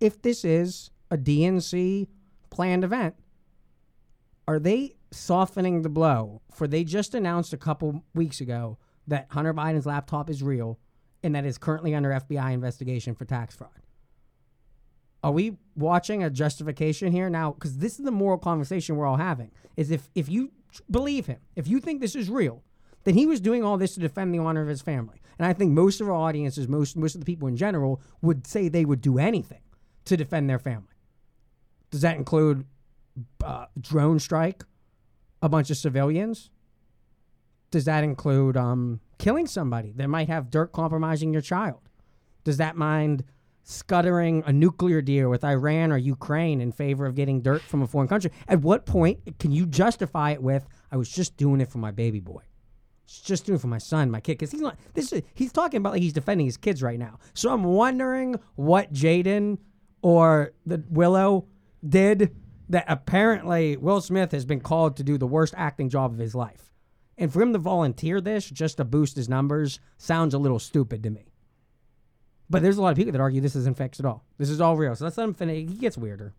[0.00, 2.06] if this is a DNC
[2.50, 3.16] planned event
[4.46, 9.54] are they softening the blow for they just announced a couple weeks ago that Hunter
[9.54, 10.78] Biden's laptop is real
[11.22, 13.70] and that is currently under FBI investigation for tax fraud.
[15.24, 17.52] Are we watching a justification here now?
[17.52, 19.50] Because this is the moral conversation we're all having.
[19.74, 20.52] Is if if you
[20.90, 22.62] believe him, if you think this is real,
[23.04, 25.22] then he was doing all this to defend the honor of his family.
[25.38, 28.46] And I think most of our audiences, most most of the people in general, would
[28.46, 29.62] say they would do anything
[30.04, 30.92] to defend their family.
[31.90, 32.66] Does that include
[33.42, 34.62] uh, drone strike
[35.40, 36.50] a bunch of civilians?
[37.70, 41.80] Does that include um, killing somebody that might have dirt compromising your child?
[42.44, 43.24] Does that mind
[43.64, 47.86] scuttering a nuclear deal with Iran or Ukraine in favor of getting dirt from a
[47.86, 48.30] foreign country?
[48.46, 51.90] At what point can you justify it with, I was just doing it for my
[51.90, 52.42] baby boy?
[53.06, 54.78] Just doing it for my son, my kid, because he's not.
[54.94, 57.18] This is he's talking about like he's defending his kids right now.
[57.34, 59.58] So I'm wondering what Jaden
[60.02, 61.46] or the Willow
[61.86, 62.34] did
[62.70, 66.34] that apparently Will Smith has been called to do the worst acting job of his
[66.34, 66.72] life,
[67.18, 71.02] and for him to volunteer this just to boost his numbers sounds a little stupid
[71.02, 71.33] to me.
[72.50, 74.22] But there's a lot of people that argue this isn't fixed at all.
[74.38, 74.94] This is all real.
[74.94, 75.68] So let's let him finish.
[75.68, 76.34] He gets weirder.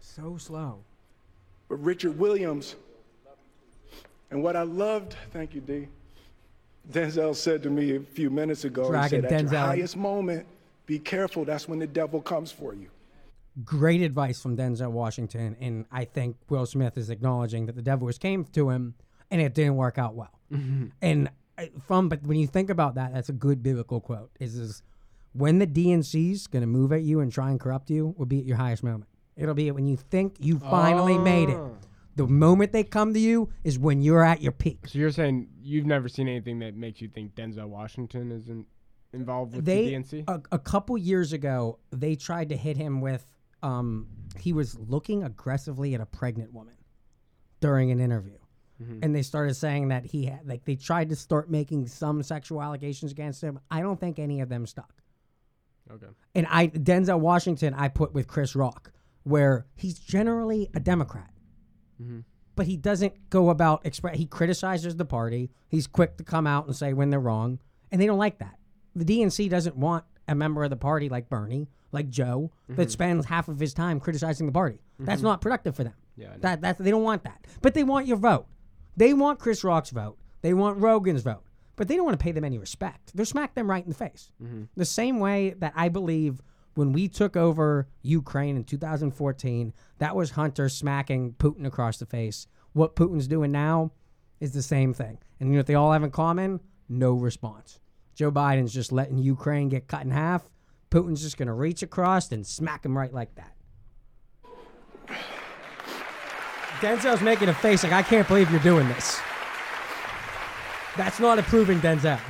[0.00, 0.80] So slow.
[1.68, 2.76] But Richard Williams,
[4.30, 5.88] and what I loved, thank you, D.
[6.92, 10.46] Denzel said to me a few minutes ago, Dragon he said, at your highest moment,
[10.86, 11.44] be careful.
[11.46, 12.88] That's when the devil comes for you.
[13.64, 18.04] great advice from Denzel Washington, and I think Will Smith is acknowledging that the devil
[18.06, 18.94] was came to him,
[19.30, 20.38] and it didn't work out well.
[21.00, 21.30] And uh,
[21.86, 24.30] from but when you think about that, that's a good biblical quote.
[24.40, 24.82] Is is
[25.32, 28.38] when the DNC's going to move at you and try and corrupt you will be
[28.38, 29.10] at your highest moment.
[29.36, 31.56] It'll be when you think you finally made it.
[31.56, 31.76] Oh.
[32.16, 34.86] The moment they come to you is when you're at your peak.
[34.86, 38.64] So you're saying you've never seen anything that makes you think Denzel Washington is in,
[39.12, 40.24] involved with they the DNC?
[40.28, 43.26] A, a couple years ago they tried to hit him with
[43.64, 44.06] um
[44.38, 46.74] he was looking aggressively at a pregnant woman
[47.60, 48.36] during an interview
[48.82, 49.04] Mm-hmm.
[49.04, 52.60] and they started saying that he had like they tried to start making some sexual
[52.60, 53.60] allegations against him.
[53.70, 54.92] I don't think any of them stuck.
[55.92, 56.06] Okay.
[56.34, 58.90] and i denzel washington i put with chris rock
[59.24, 61.30] where he's generally a democrat.
[62.02, 62.20] Mm-hmm.
[62.56, 65.50] But he doesn't go about express he criticizes the party.
[65.68, 67.58] He's quick to come out and say when they're wrong.
[67.90, 68.58] And they don't like that.
[68.94, 72.90] The dnc doesn't want a member of the party like bernie like joe that mm-hmm.
[72.90, 74.80] spends half of his time criticizing the party.
[74.98, 75.94] That's not productive for them.
[76.16, 77.46] Yeah, that that they don't want that.
[77.60, 78.46] But they want your vote
[78.96, 81.42] they want chris rock's vote they want rogan's vote
[81.76, 83.96] but they don't want to pay them any respect They're smack them right in the
[83.96, 84.64] face mm-hmm.
[84.76, 86.40] the same way that i believe
[86.74, 92.46] when we took over Ukraine in 2014, that was Hunter smacking Putin across the face.
[92.72, 93.92] What Putin's doing now
[94.40, 95.18] is the same thing.
[95.38, 96.60] And you know what they all have in common?
[96.88, 97.78] No response.
[98.14, 100.50] Joe Biden's just letting Ukraine get cut in half.
[100.90, 103.52] Putin's just going to reach across and smack him right like that.
[106.84, 109.18] Denzel's making a face like, I can't believe you're doing this.
[110.98, 112.20] That's not approving Denzel.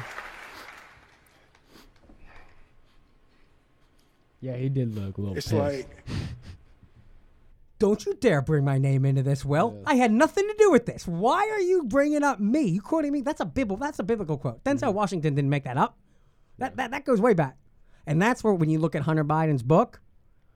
[4.41, 5.59] Yeah, he did look a little It's pissed.
[5.61, 6.07] like,
[7.81, 9.83] Don't you dare bring my name into this, Will.
[9.87, 11.09] I had nothing to do with this.
[11.09, 12.63] Why are you bringing up me?
[12.63, 13.23] You quoting me?
[13.23, 13.85] That's a biblical.
[13.85, 14.63] That's a biblical quote.
[14.63, 14.79] Mm-hmm.
[14.79, 15.99] Denzel Washington didn't make that up.
[16.59, 17.57] That, that that goes way back,
[18.07, 20.01] and that's where when you look at Hunter Biden's book,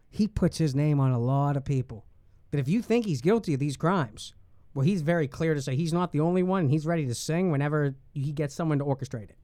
[0.09, 2.05] he puts his name on a lot of people.
[2.51, 4.35] But if you think he's guilty of these crimes,
[4.75, 7.15] Well, he's very clear to say he's not the only one, and he's ready to
[7.15, 9.37] sing whenever he gets someone to orchestrate it.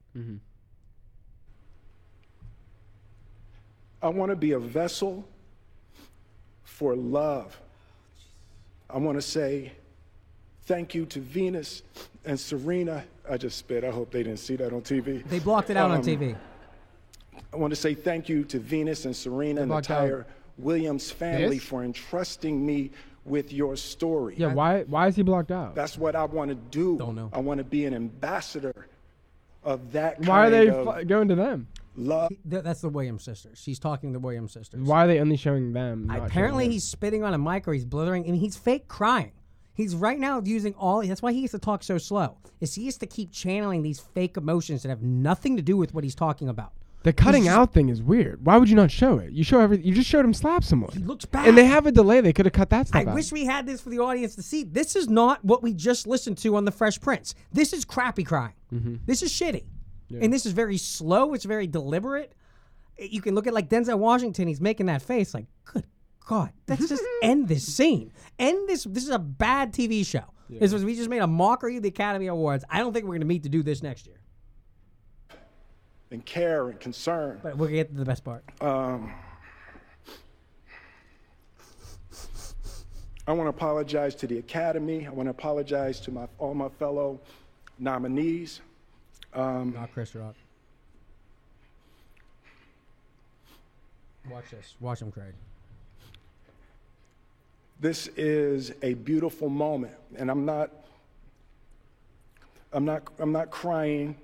[4.01, 5.27] I want to be a vessel
[6.63, 7.59] for love.
[8.89, 9.71] I want to say
[10.65, 11.81] thank you to Venus
[12.23, 13.03] and Serena.
[13.29, 13.83] I just spit.
[13.83, 15.27] I hope they didn't see that on TV.
[15.27, 16.35] They blocked it out on Um, TV.
[17.51, 20.25] I want to say thank you to Venus and Serena and the blocked out.
[20.57, 21.63] Entire Williams family This?
[21.67, 22.91] for entrusting me
[23.25, 24.35] with your story.
[24.37, 25.75] Yeah, why why is he blocked out?
[25.75, 26.97] That's what I want to do.
[26.97, 27.29] Don't know.
[27.33, 28.87] I want to be an ambassador
[29.63, 31.67] of that kind Why are they of fu- going to them?
[31.95, 32.31] love.
[32.49, 33.59] Th- That's the Williams sisters.
[33.59, 34.81] She's talking to the Williams sisters.
[34.81, 36.05] Why are they only showing them?
[36.07, 39.31] not showing Apparently, he's spitting on a mic or he's blithering, and he's fake crying.
[39.73, 41.01] He's right now using all.
[41.05, 42.37] That's why he has to talk so slow.
[42.61, 45.93] Is he has to keep channeling these fake emotions that have nothing to do with
[45.93, 46.71] what he's talking about.
[47.05, 48.43] The cutting out thing is weird.
[48.43, 49.31] Why would you not show it?
[49.31, 49.79] You show every.
[49.79, 50.91] You just showed him slap someone.
[50.91, 51.47] He looks bad.
[51.47, 52.19] and they have a delay.
[52.19, 53.13] They could have cut that stuff I out.
[53.13, 54.63] wish we had this for the audience to see.
[54.63, 57.35] This is not what we just listened to on the Fresh Prince.
[57.53, 58.55] This is crappy crying.
[58.73, 58.95] Mm-hmm.
[59.05, 59.65] This is shitty,
[60.19, 61.35] and this is very slow.
[61.35, 62.33] It's very deliberate.
[62.97, 64.47] You can look at like Denzel Washington.
[64.47, 65.85] He's making that face like, good
[66.27, 68.11] God, let's just end this scene.
[68.39, 68.83] End this.
[68.85, 70.23] This is a bad TV show.
[70.49, 72.63] This was we just made a mockery of the Academy Awards.
[72.67, 74.17] I don't think we're going to meet to do this next year.
[76.11, 77.39] And care and concern.
[77.43, 78.43] But we'll get to the best part.
[78.61, 79.13] Um,
[83.27, 85.07] I want to apologize to the Academy.
[85.07, 87.19] I want to apologize to my, all my fellow
[87.79, 88.61] nominees.
[89.33, 90.35] Um, Not Chris Rock.
[94.29, 94.75] Watch this.
[94.79, 95.33] Watch him, Craig.
[97.79, 100.71] this is a beautiful moment, and I'm not.
[102.73, 103.03] I'm not.
[103.19, 104.15] I'm not crying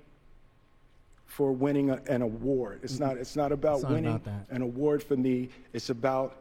[1.32, 2.80] for winning a, an award.
[2.82, 3.16] It's not.
[3.16, 5.48] It's not about It's not winning about an award for me.
[5.72, 6.36] It's about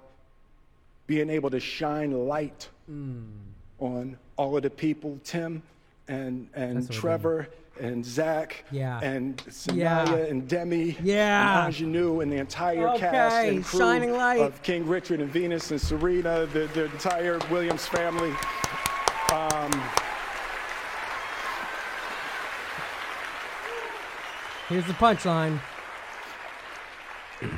[1.08, 3.24] being able to shine light Mm.
[3.80, 5.62] on all of the people, Tim
[6.10, 7.48] and and That's Trevor
[7.80, 9.00] and Zach Yeah.
[9.02, 10.16] and Saniyya Yeah.
[10.16, 11.66] and Demi Yeah.
[11.66, 14.42] and Aunjanue and the entire cast and crew shining light.
[14.42, 18.34] of King Richard and Venus and Serena, the, the entire Williams family.
[19.32, 19.72] Um,
[24.72, 25.60] Here's the punchline.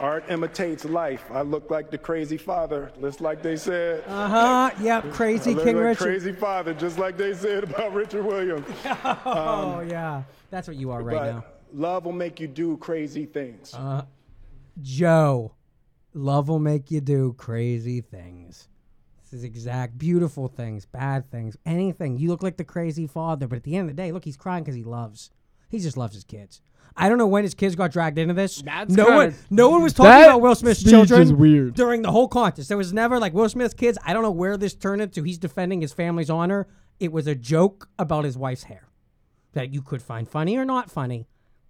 [0.00, 1.24] art imitates life.
[1.30, 4.02] I look like the crazy father, just like they said.
[4.08, 4.70] Uh huh.
[4.80, 5.12] Yep.
[5.12, 6.02] Crazy I look King like Richard.
[6.02, 8.66] crazy father, just like they said about Richard Williams.
[9.24, 11.44] oh yeah, that's what you are right now.
[11.72, 13.72] love will make you do crazy things.
[13.72, 14.02] Uh,
[14.80, 15.54] Joe,
[16.12, 18.66] love will make you do crazy things.
[19.22, 22.18] This is exact beautiful things, bad things, anything.
[22.18, 24.36] You look like the crazy father, but at the end of the day, look, he's
[24.36, 25.30] crying because he loves.
[25.72, 26.60] He just loves his kids.
[26.94, 28.60] I don't know when his kids got dragged into this.
[28.62, 31.74] That's no one, no one was talking about Will Smith's children weird.
[31.74, 32.68] during the whole contest.
[32.68, 33.96] There was never like Will Smith's kids.
[34.04, 35.22] I don't know where this turned into.
[35.22, 36.68] He's defending his family's honor.
[37.00, 38.88] It was a joke about his wife's hair
[39.54, 41.26] that you could find funny or not funny.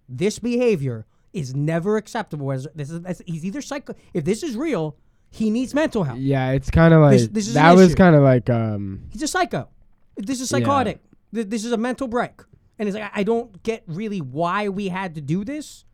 [0.09, 2.51] This behavior is never acceptable.
[2.51, 3.95] As this is, that's, he's either psycho.
[4.13, 4.97] If this is real,
[5.31, 6.19] he needs mental health.
[6.19, 9.03] Yeah, it's kind of like This- this is that was kind of like um.
[9.09, 9.69] He's a psycho.
[10.17, 10.99] This is psychotic.
[11.33, 12.41] Th- This is a mental break.
[12.79, 15.85] And it's like I don't get really why we had to do this.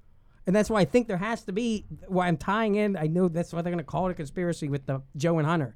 [0.48, 2.98] And that's why I think there has to be why I'm tying in.
[2.98, 5.48] I know that's why they're going to call it a conspiracy with the Joe and
[5.48, 5.76] Hunter.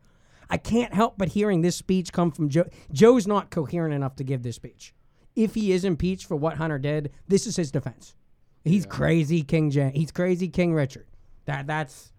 [0.49, 2.65] I can't help but hearing this speech come from Joe.
[2.91, 4.93] Joe's not coherent enough to give this speech.
[5.35, 8.15] If he is impeached for what Hunter did, this is his defense.
[8.63, 9.91] He's crazy, King Jan.
[9.91, 11.05] He's crazy, King Richard.
[11.45, 12.11] That that's.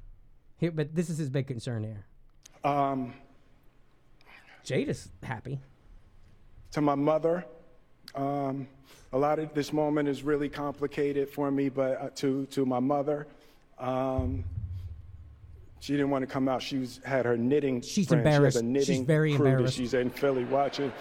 [0.60, 2.06] But this is his big concern here.
[2.64, 3.14] Um,
[4.62, 5.60] Jade is happy.
[6.72, 7.44] to my mother.
[8.14, 8.66] Um,
[9.12, 12.80] a lot of this moment is really complicated for me, but uh, to to my
[12.80, 13.26] mother,
[13.78, 14.44] um,
[15.80, 16.62] she didn't want to come out.
[16.62, 17.80] She was, had her knitting.
[17.80, 18.22] She's friend.
[18.26, 18.86] She has embarrassed.
[18.86, 19.76] She's very embarrassed.
[19.76, 20.92] She's in Philly watching.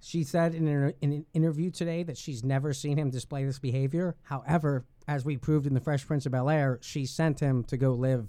[0.00, 3.58] She said in an, in an interview today that she's never seen him display this
[3.58, 4.16] behavior.
[4.22, 7.78] However, as we proved in the Fresh Prince of Bel Air, she sent him to
[7.78, 8.28] go live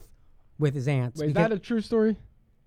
[0.58, 1.20] with his aunts.
[1.20, 2.16] Wait, is that a true story?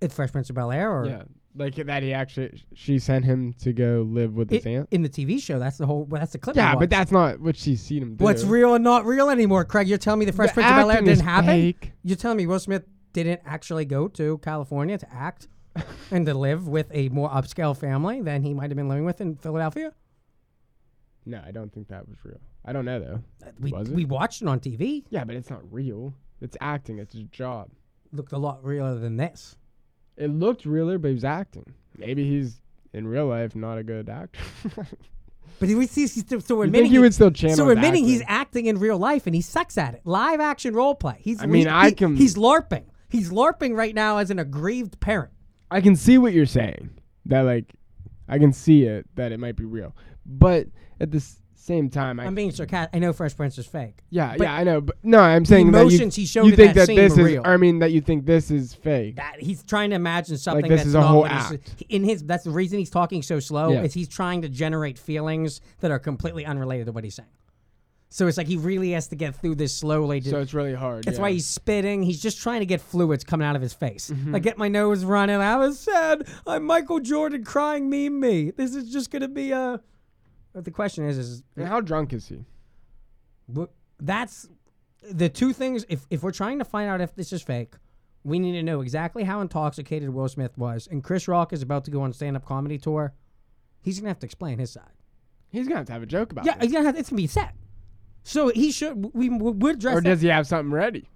[0.00, 1.22] it's Fresh Prince of Bel Air, or Yeah,
[1.58, 2.02] like that.
[2.02, 4.88] He actually she sent him to go live with his I- aunt.
[4.90, 5.58] in the TV show.
[5.58, 6.04] That's the whole.
[6.04, 6.56] Well, that's the clip.
[6.56, 8.24] Yeah, but that's not what she's seen him do.
[8.24, 9.64] what's real and not real anymore.
[9.64, 11.46] Craig, you're telling me the Fresh The Prince of Bel Air didn't happen.
[11.48, 11.92] fake.
[12.02, 15.48] You're telling me Will Smith didn't actually go to California to act
[16.10, 19.20] and to live with a more upscale family than he might have been living with
[19.20, 19.92] in Philadelphia.
[21.26, 22.40] No, I don't think that was real.
[22.64, 23.22] I don't know though.
[23.46, 23.94] Uh, we was it?
[23.94, 25.04] we watched it on TV.
[25.10, 26.14] yeah, but it's not real.
[26.40, 26.98] It's acting.
[26.98, 27.70] It's a job.
[28.12, 29.56] Looked a lot realer than this.
[30.18, 31.74] It looked realer, but he was acting.
[31.96, 32.60] Maybe he's
[32.92, 34.40] in real life not a good actor.
[35.60, 38.36] But we see, so we're think admitting he would still channel So admitting he's acting?
[38.36, 40.02] acting in real life and he sucks at it.
[40.04, 41.16] Live action role play.
[41.20, 42.84] He's I mean, he- I can- He's larping.
[43.08, 45.32] He's larping right now as an aggrieved parent.
[45.70, 46.90] I can see what you're saying.
[47.26, 47.74] that like
[48.28, 49.94] I can see it that it might be real,
[50.24, 50.68] but
[51.00, 52.96] at the s- same time, I I'm being sarcastic.
[52.96, 53.98] I know Fresh Prince is fake.
[54.10, 56.50] yeah but yeah I know, but no, I'm saying that you, emotions he showed you
[56.52, 57.42] in think that that scene this were is real.
[57.44, 59.16] I mean that you think this is fake.
[59.16, 61.84] That he's trying to imagine something this that's is a not whole what he's- act.
[61.88, 62.24] in his.
[62.24, 63.70] That's the reason he's talking so slow.
[63.72, 63.82] Yeah.
[63.82, 67.28] Is he's trying to generate feelings that are completely unrelated to what he's saying.
[68.10, 70.20] So it's like he really has to get through this slowly.
[70.22, 71.04] To, so it's really hard.
[71.04, 71.22] That's yeah.
[71.22, 72.02] why he's spitting.
[72.02, 74.10] He's just trying to get fluids coming out of his face.
[74.10, 74.32] Mm-hmm.
[74.32, 75.36] Like, get my nose running.
[75.36, 76.26] I was sad.
[76.46, 78.50] I'm Michael Jordan crying me, me.
[78.50, 79.80] This is just going to be a.
[80.52, 82.44] But the question is, is And how drunk is he?
[84.00, 84.48] that's
[85.10, 85.84] the two things.
[85.88, 87.74] If, if we're trying to find out if this is fake,
[88.24, 90.86] we need to know exactly how intoxicated Will Smith was.
[90.90, 93.14] And Chris Rock is about to go on stand up comedy tour.
[93.80, 94.92] He's going to have to explain his side.
[95.50, 96.48] He's gonna have to have a joke about it.
[96.48, 96.62] Yeah, it.
[96.62, 97.54] he's gonna have, it's to be set.
[98.22, 99.14] So he should.
[99.14, 99.96] We would address.
[99.96, 101.08] Or does he have something ready?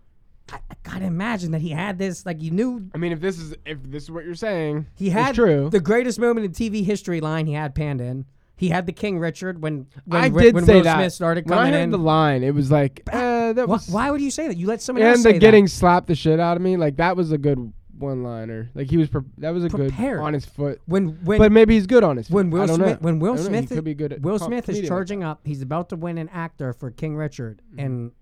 [0.51, 2.24] I, I gotta imagine that he had this.
[2.24, 5.11] Like you knew I mean, if this is if this is what you're saying, He
[5.11, 5.68] had true.
[5.68, 7.47] the greatest moment in TV history line.
[7.47, 8.24] He had panned in.
[8.63, 10.95] He had the King Richard when when, I Ri- did when say Will that.
[10.99, 11.91] Smith started when I coming heard in.
[11.91, 13.89] the line, it was like, eh, that why, was.
[13.89, 14.57] why would you say that?
[14.57, 15.71] You let someone else and say the getting that.
[15.71, 18.71] slapped the shit out of me, like that was a good one liner.
[18.75, 20.19] Like he was, pre- that was a Prepared.
[20.19, 20.81] good on his foot.
[20.87, 22.35] when when but maybe he's good on his foot.
[22.37, 23.05] when I Will don't Smith know.
[23.05, 23.49] when Will don't know.
[23.49, 24.13] Smith he could be good.
[24.13, 25.41] At Will Smith is comedian charging up.
[25.45, 28.13] He's about to win an actor for King Richard, and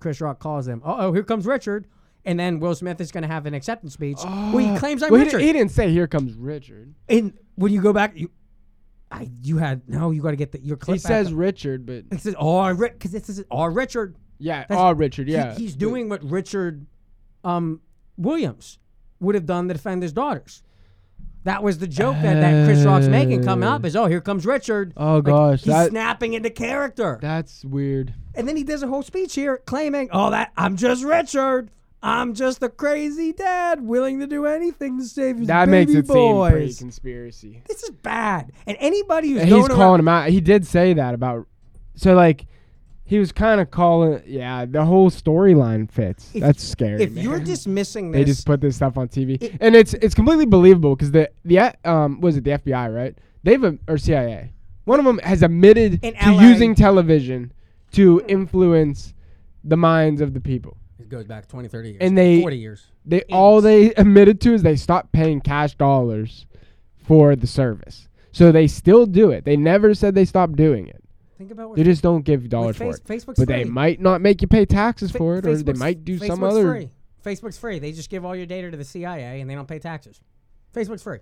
[0.00, 0.82] Chris Rock calls him.
[0.84, 1.86] Uh oh, here comes Richard.
[2.24, 4.18] And then Will Smith is going to have an acceptance speech
[4.52, 5.38] where he claims I'm Well, he, Richard.
[5.38, 6.94] di- he didn't say here comes Richard.
[7.08, 8.30] and when you go back, you,
[9.12, 10.10] I you had no.
[10.10, 10.96] You got to get the, your clip.
[10.96, 11.34] He back says up.
[11.36, 15.34] Richard, but He says, "Oh, because this is oh Richard." yeah, That's- oh Richard, He-
[15.34, 15.54] yeah.
[15.54, 16.86] he's doing what Richard
[17.44, 17.80] um,
[18.16, 18.78] Williams
[19.20, 20.62] would have done to defend his daughters.
[21.44, 24.46] That was the joke that, that Chris Rock's making coming up is, oh, here comes
[24.46, 24.92] Richard.
[24.96, 27.18] Oh, Like, gosh, he's that- snapping into character.
[27.20, 28.14] That's weird.
[28.34, 31.70] and then he does a whole speech here claiming, oh, that I'm just Richard.
[32.02, 36.08] I'm just a crazy dad willing to do anything to save his That baby makes
[36.08, 37.62] it seem pretty conspiracy.
[37.68, 38.50] this is bad.
[38.66, 40.28] And anybody who's And going he's around- calling him out.
[40.30, 41.46] He did say that about.
[41.94, 42.46] So like,
[43.04, 44.22] he was kind of calling.
[44.26, 46.30] Yeah, the whole storyline fits.
[46.34, 47.02] If- That's scary.
[47.02, 47.44] if you're man.
[47.44, 51.10] dismissing this, they just put this stuff on TV, and it's it's completely believable because
[51.10, 53.16] the the uh, um was it the FBI right?
[53.42, 54.52] They've a- or CIA.
[54.84, 56.42] One of them has admitted In to LA.
[56.42, 57.52] using television
[57.92, 59.12] to influence
[59.62, 60.76] the minds of the people.
[61.02, 61.98] It goes back 20, 30 years.
[62.00, 62.86] And they- 40 years.
[63.04, 66.46] They all they admitted to is they stopped paying cash dollars
[67.04, 68.08] for the service.
[68.30, 69.44] So they still do it.
[69.44, 71.02] They never said they stopped doing it.
[71.36, 73.04] Think about what They just don't give dollars for it.
[73.04, 73.70] Facebook's but they free.
[73.70, 76.42] might not make you pay taxes Fa- for it, or they might do some Facebook's
[76.54, 76.70] other.
[76.72, 76.90] Free.
[77.24, 77.78] Facebook's free.
[77.80, 80.20] They just give all your data to the CIA and they don't pay taxes.
[80.72, 81.18] Facebook's free.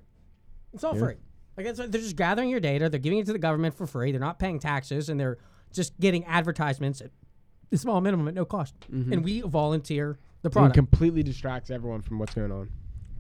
[0.75, 1.15] It's all free.
[1.57, 2.89] Like that's what- they're just gathering your data.
[2.91, 4.13] They're giving it to the government for free.
[4.13, 5.39] They're not paying taxes and they're
[5.73, 7.01] just getting advertisements
[7.73, 8.75] at a small minimum at no cost.
[8.91, 10.75] And we volunteer the And product.
[10.75, 12.71] completely distracts everyone from what's going on,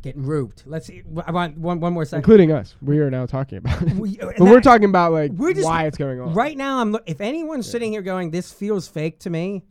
[0.02, 0.62] Getting rooped.
[0.64, 1.02] Let's see.
[1.26, 2.20] I want one, one more second.
[2.20, 2.74] including us.
[2.80, 3.94] We are now talking about it.
[3.96, 6.32] We- uh, but we're talking about like We're just- why it's going on.
[6.32, 6.92] Right now, I'm.
[6.92, 9.62] look- If anyone's sitting here going, "This feels fake to me,"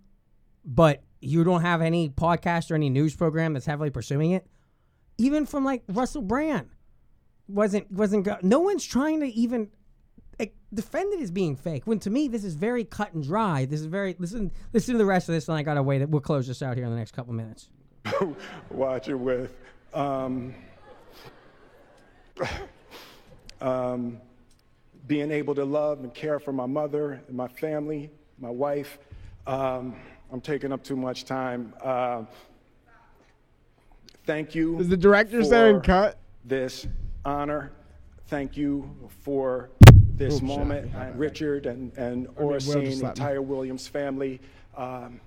[0.64, 4.46] but you don't have any podcast or any news program that's heavily pursuing it,
[5.18, 6.70] even from like Russell Brand,
[7.48, 8.24] wasn't wasn't.
[8.26, 9.70] Go- no one's trying to even
[10.72, 11.84] like, defend it as being fake.
[11.86, 13.66] When to me, this is very cut and dry.
[13.66, 14.52] This is very listen.
[14.74, 16.00] Listen to the rest of this, and I gotta wait.
[16.00, 17.70] That we'll close this out here in the next couple minutes.
[18.70, 19.56] watch it with.
[19.94, 20.54] Um,
[23.62, 24.20] um,
[25.08, 29.00] being able to love and care for my mother and my family, my wife.
[29.48, 29.96] Um,
[30.32, 31.74] I'm taking up too much time.
[31.82, 32.24] Uh,
[34.26, 34.80] thank you.
[34.80, 36.20] Is the director saying cut?
[36.46, 36.88] This
[37.26, 37.72] honor.
[38.28, 39.72] Thank you for
[40.20, 41.12] this Oops, moment, sorry.
[41.14, 44.40] Richard and, and Will just Oracene, entire Williams family.
[44.78, 45.20] Um,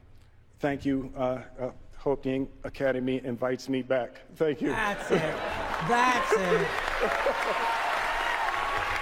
[0.60, 1.10] thank you.
[1.16, 4.20] Uh, uh, hope the Academy invites me back.
[4.36, 4.68] Thank you.
[4.68, 5.34] That's it.
[5.88, 6.68] That's it.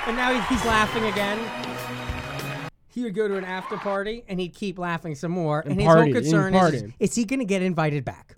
[0.06, 1.38] And now he's laughing again.
[2.88, 5.60] He would go to an after party and he'd keep laughing some more.
[5.60, 8.36] And, And his party, whole concern is, is, is he going to get invited back?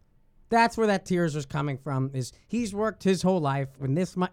[0.49, 2.11] That's where that tears was coming from.
[2.15, 3.69] Is he's worked his whole life.
[3.79, 4.27] When this, mi-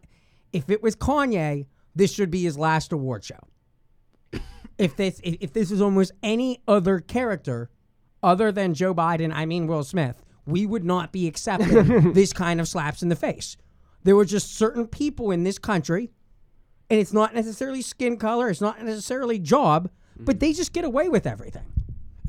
[0.51, 1.65] if it was Kanye,
[1.99, 3.39] this should be his last award show.
[4.77, 7.69] if this, if, this was almost any other character,
[8.23, 12.61] other than Joe Biden, I mean Will Smith, we would not be accepting this kind
[12.61, 13.57] of slaps in the face.
[14.03, 16.09] There were just certain people in this country,
[16.89, 21.09] and it's not necessarily skin color, it's not necessarily job, but they just get away
[21.09, 21.65] with everything.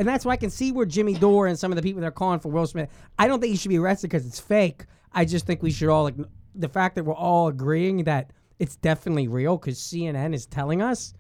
[0.01, 2.09] And that's why I can see where Jimmy Dore and some of the people that
[2.09, 2.91] are calling for Will Smith.
[3.19, 4.87] I don't think he should be arrested because it's fake.
[5.13, 6.11] I just think we should all
[6.55, 11.15] the fact that we're all agreeing that it's definitely real because CNN is telling us.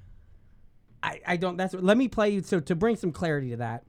[1.02, 1.56] I, I don't.
[1.56, 2.42] That's let me play you.
[2.42, 3.84] So to bring some clarity to that,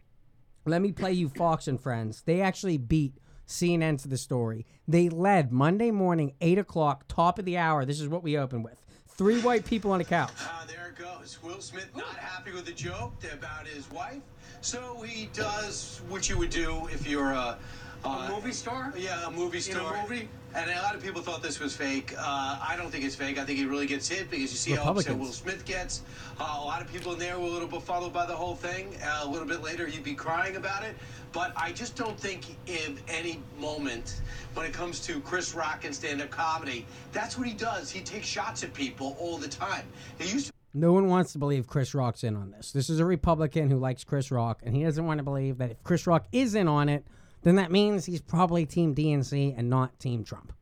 [0.66, 2.24] let me play you Fox and Friends.
[2.26, 4.66] They actually beat CNN to the story.
[4.88, 7.84] They led Monday morning, 8 o'clock, top of the hour.
[7.84, 8.82] This is what we open with.
[9.10, 10.32] Three white people on a couch.
[10.40, 11.38] Ah, there it goes.
[11.44, 14.22] Will Smith not happy with the joke about his wife,
[14.62, 17.58] so he does what you would do if you're a,
[18.04, 18.94] A movie star?
[18.98, 20.02] Yeah, a movie In a star.
[20.02, 20.28] movie?
[20.54, 22.14] And a lot of people thought this was fake.
[22.18, 23.38] Uh, I don't think it's fake.
[23.40, 26.02] I think he really gets hit because you see how upset Will Smith gets.
[26.40, 28.98] Uh, a lot of people in there were a little befuddled by the whole thing.
[29.02, 30.96] Uh, a little bit later, he'd be crying about it.
[31.32, 34.20] But I just don't think in any moment
[34.56, 37.90] when it comes to Chris Rock and stand-up comedy, that's what he does.
[37.90, 39.86] He takes shots at people all the time.
[40.20, 42.74] He used to No one wants to believe Chris Rock's in on this.
[42.74, 45.72] This is a Republican who likes Chris Rock, and he doesn't want to believe that
[45.72, 47.06] if Chris Rock is in on it,
[47.44, 50.54] then that means he's probably Team DNC and not Team Trump.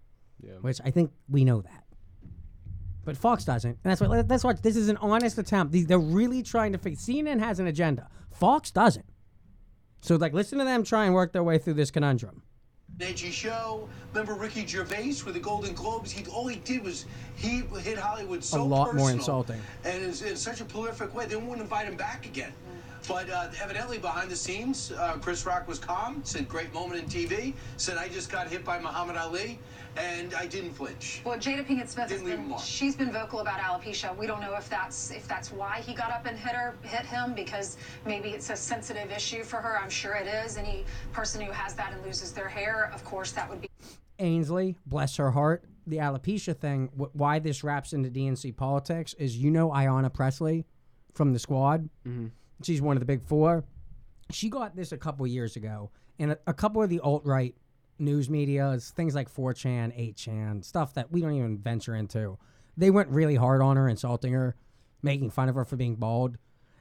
[0.41, 0.53] Yeah.
[0.61, 1.84] Which I think we know that.
[3.05, 3.71] But Fox doesn't.
[3.71, 5.73] And that's what that's what this is an honest attempt.
[5.73, 8.07] These- They're really trying to fix CNN has an agenda.
[8.32, 9.05] Fox doesn't.
[10.01, 12.43] So like listen to them try and work their way through this conundrum.
[13.01, 13.89] edgy show.
[14.13, 16.11] Remember Ricky Gervais with the Golden Globes?
[16.11, 17.05] He all he did was
[17.36, 19.59] he hit Hollywood so A lot more insulting.
[19.84, 21.25] and in, in such a prolific way.
[21.25, 22.53] They wouldn't invite him back again.
[23.08, 26.22] But uh, evidently, behind the scenes, uh, Chris Rock was calm.
[26.24, 29.58] Said, "Great moment in TV." Said, "I just got hit by Muhammad Ali,
[29.97, 32.60] and I didn't flinch." Well, Jada Pinkett Smith Didn't leave been, alone.
[32.60, 34.16] she's been vocal about alopecia.
[34.16, 37.06] We don't know if that's if that's why he got up and hit her, hit
[37.06, 39.80] him, because maybe it's a sensitive issue for her.
[39.80, 40.58] I'm sure it is.
[40.58, 43.70] Any person who has that and loses their hair, of course, that would be.
[44.20, 49.38] Ainsley, bless her heart, the alopecia thing, wh- why this wraps into DNC politics is
[49.38, 50.66] you know Ayanna Pressley
[51.14, 51.89] from the squad.
[52.06, 52.28] Mm-hmm.
[52.64, 53.64] She's one of the big four.
[54.32, 57.55] She got this a couple years ago, and a, a couple of the alt right
[57.99, 62.38] news media, things like 4chan, 8chan, stuff that we don't even venture into,
[62.78, 64.55] they went really hard on her, insulting her,
[65.01, 66.38] making fun of her for being bald.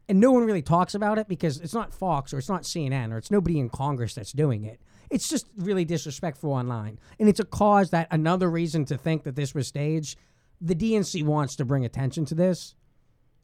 [0.08, 3.12] And no one really talks about it because it's not Fox or it's not CNN
[3.12, 4.80] or it's nobody in Congress that's doing it.
[5.10, 6.98] It's just really disrespectful online.
[7.18, 10.18] And it's a cause that another reason to think that this was staged.
[10.60, 12.74] The DNC wants to bring attention to this.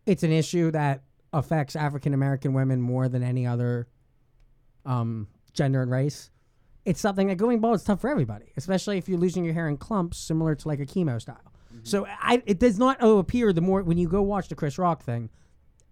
[0.07, 1.03] It's an issue that
[1.35, 3.89] affects African American women more than any other
[4.87, 6.31] um, gender and race.
[6.85, 9.69] It's something that going bald is tough for everybody, especially if you're losing your hair
[9.69, 11.53] in clumps, similar to like a chemo style.
[11.83, 15.03] So I, it does not appear the more when you go watch the Chris Rock
[15.03, 15.29] thing.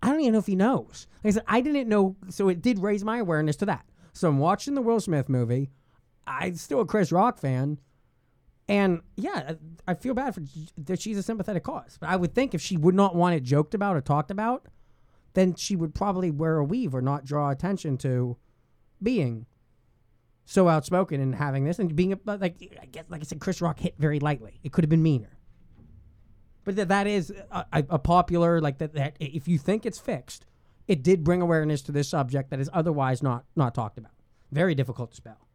[0.03, 1.07] I don't even know if he knows.
[1.23, 3.85] Like I said, I didn't know, so it did raise my awareness to that.
[4.13, 5.71] So I'm watching the Will Smith movie.
[6.27, 7.79] I'm still a Chris Rock fan,
[8.69, 9.55] and yeah,
[9.87, 10.43] I I feel bad for
[10.79, 11.99] that she's a sympathetic cause.
[12.01, 14.67] But I would think if she would not want it joked about or talked about,
[15.35, 18.37] then she would probably wear a weave or not draw attention to
[19.03, 19.47] being
[20.45, 23.61] so outspoken and having this and being a, like I guess like I said, Chris
[23.61, 24.61] Rock hit very lightly.
[24.63, 25.39] It could have been meaner.
[26.65, 28.95] But that that is a, a, a popular like that.
[28.95, 30.47] That if you think it's fixed,
[30.87, 34.13] it did bring awareness to this subject that is otherwise not not talked about.
[34.51, 35.49] Very difficult to spell.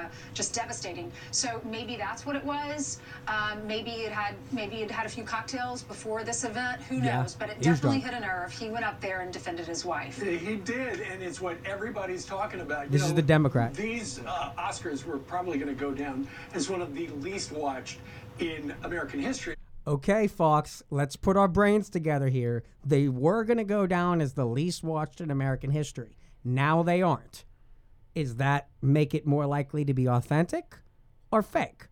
[0.00, 1.10] Uh, just devastating.
[1.30, 2.98] So maybe that's what it was.
[3.28, 6.80] Um, maybe it had maybe it had a few cocktails before this event.
[6.82, 7.34] Who Yeah, knows?
[7.34, 8.52] But it definitely hit a nerve.
[8.52, 10.20] He went up there and defended his wife.
[10.20, 12.84] He did, and it's what everybody's talking about.
[12.84, 13.74] You This is the Democrat.
[13.74, 17.98] These uh, Oscars were probably going to go down as one of the least watched
[18.38, 19.56] in American history.
[19.86, 22.62] Okay, Fox, let's put our brains together here.
[22.84, 26.16] They were going to go down as the least watched in American history.
[26.44, 27.44] Now they aren't.
[28.14, 30.78] Is that make it more likely to be authentic
[31.30, 31.86] or fake?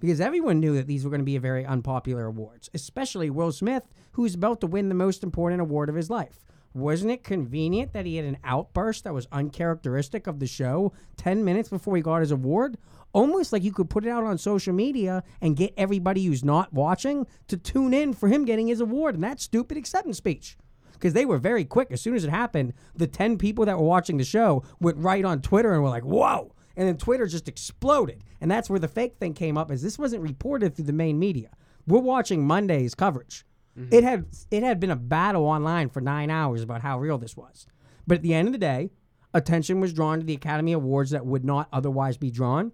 [0.00, 3.86] Because everyone knew that these were going to be very unpopular awards, especially Will Smith,
[4.12, 6.44] who's about to win the most important award of his life.
[6.74, 11.44] Wasn't it convenient that he had an outburst that was uncharacteristic of the show 10
[11.44, 12.78] minutes before he got his award?
[13.12, 16.72] Almost like you could put it out on social media and get everybody who's not
[16.72, 20.56] watching to tune in for him getting his award and that stupid acceptance speech.
[21.02, 21.90] Because they were very quick.
[21.90, 25.24] As soon as it happened, the 10 people that were watching the show went right
[25.24, 26.54] on Twitter and were like, whoa.
[26.76, 28.22] And then Twitter just exploded.
[28.40, 31.18] And that's where the fake thing came up, as this wasn't reported through the main
[31.18, 31.50] media.
[31.88, 33.44] We're watching Monday's coverage.
[33.76, 33.92] Mm-hmm.
[33.92, 37.36] It had it had been a battle online for nine hours about how real this
[37.36, 37.66] was.
[38.06, 38.90] But at the end of the day,
[39.34, 42.70] attention was drawn to the Academy Awards that would not otherwise be drawn.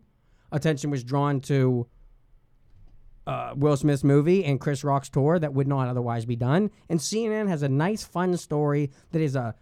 [0.52, 1.86] Attention was drawn to
[3.28, 6.70] uh, Will Smith's movie and Chris Rock's tour that would not otherwise be done.
[6.88, 9.54] And CNN has a nice, fun story that is a,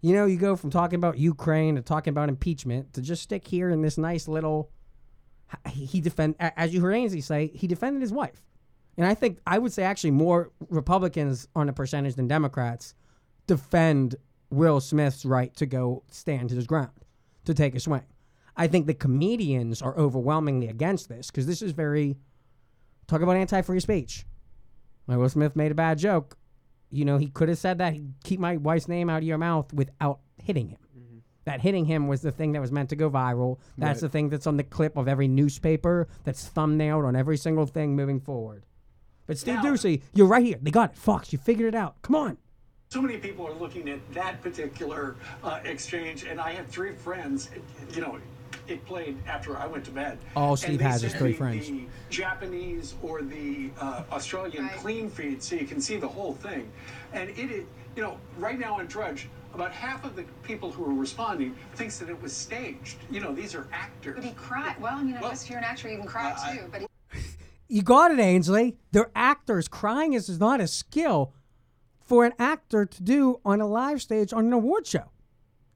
[0.00, 3.46] you know, you go from talking about Ukraine to talking about impeachment to just stick
[3.46, 4.70] here in this nice little.
[5.68, 8.40] He defend as you heard Ainsley say he defended his wife,
[8.96, 12.94] and I think I would say actually more Republicans on a percentage than Democrats
[13.48, 14.14] defend
[14.50, 17.04] Will Smith's right to go stand to his ground,
[17.46, 18.04] to take a swing.
[18.56, 22.16] I think the comedians are overwhelmingly against this because this is very
[23.10, 24.24] talk about anti-free speech.
[25.06, 26.36] Like Will Smith made a bad joke.
[26.90, 27.94] You know, he could have said that.
[28.24, 30.78] Keep my wife's name out of your mouth without hitting him.
[31.44, 33.58] That hitting him was the thing that was meant to go viral.
[33.78, 34.00] That's Right.
[34.02, 36.06] the thing that's on the clip of every newspaper.
[36.24, 38.66] That's thumbnailed on every single thing moving forward.
[39.26, 40.58] But Steve Now- Doocy, you're right here.
[40.60, 40.96] They got it.
[40.98, 42.00] Fox, you figured it out.
[42.02, 42.36] Come on.
[42.90, 47.48] So many people are looking at that particular uh, exchange, and I had three friends.
[47.94, 48.18] You know,
[48.70, 50.18] it played after I went to bed.
[50.36, 51.68] All Steve has is sent three me friends.
[51.68, 56.70] The Japanese or the uh, Australian clean feed, so you can see the whole thing.
[57.12, 57.64] And it, is,
[57.96, 61.98] you know, right now on Drudge, about half of the people who are responding thinks
[61.98, 62.98] that it was staged.
[63.10, 64.14] You know, these are actors.
[64.16, 64.80] But he cried.
[64.80, 66.68] Well, I mean, I guess if you're an actor, you can cry too.
[66.70, 66.86] But he,
[67.68, 68.76] You got it, Ainsley.
[68.92, 69.68] They're actors.
[69.68, 71.32] Crying is not a skill
[72.04, 75.10] for an actor to do on a live stage on an award show.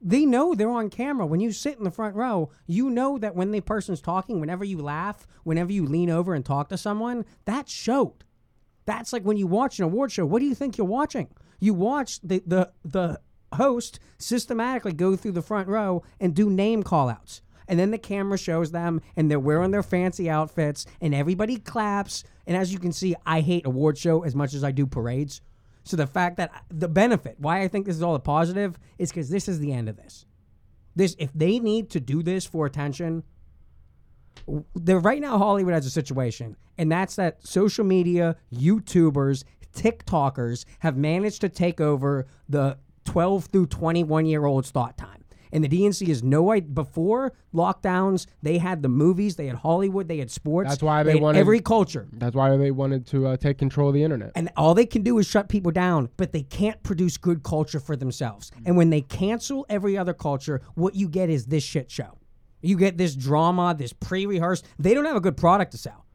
[0.07, 1.25] They know they're on camera.
[1.25, 4.63] When you sit in the front row, you know that when the person's talking, whenever
[4.63, 8.23] you laugh, whenever you lean over and talk to someone, that showed.
[8.85, 10.27] That's like when you watch an award show.
[10.27, 11.29] What do you think you're watching?
[11.59, 13.19] You watch the the the
[13.53, 17.41] host systematically go through the front row and do name call outs.
[17.67, 22.23] And then the camera shows them and they're wearing their fancy outfits and everybody claps.
[22.45, 25.41] And as you can see, I hate award show as much as I do parades.
[25.85, 29.11] So the fact that the benefit, why I think this is all a positive, is
[29.11, 30.25] because this is the end of this.
[30.95, 33.23] This if they need to do this for attention,
[34.75, 39.43] the right now Hollywood has a situation, and that's that social media, YouTubers,
[39.75, 45.24] TikTokers have managed to take over the 12 through 21 year olds thought time.
[45.51, 46.69] And the DNC is no idea.
[46.69, 50.69] Before lockdowns, they had the movies, they had Hollywood, they had sports.
[50.69, 52.07] That's why they had wanted every culture.
[52.13, 54.31] That's why they wanted to uh, take control of the internet.
[54.35, 57.79] And all they can do is shut people down, but they can't produce good culture
[57.79, 58.51] for themselves.
[58.65, 62.17] And when they cancel every other culture, what you get is this shit show.
[62.61, 64.65] You get this drama, this pre rehearsed.
[64.79, 66.05] They don't have a good product to sell.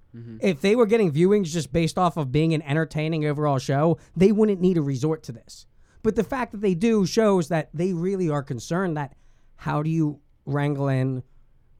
[0.40, 4.32] If they were getting viewings just based off of being an entertaining overall show, they
[4.32, 5.66] wouldn't need to resort to this.
[6.02, 9.14] But the fact that they do shows that they really are concerned that
[9.56, 11.22] how do you wrangle in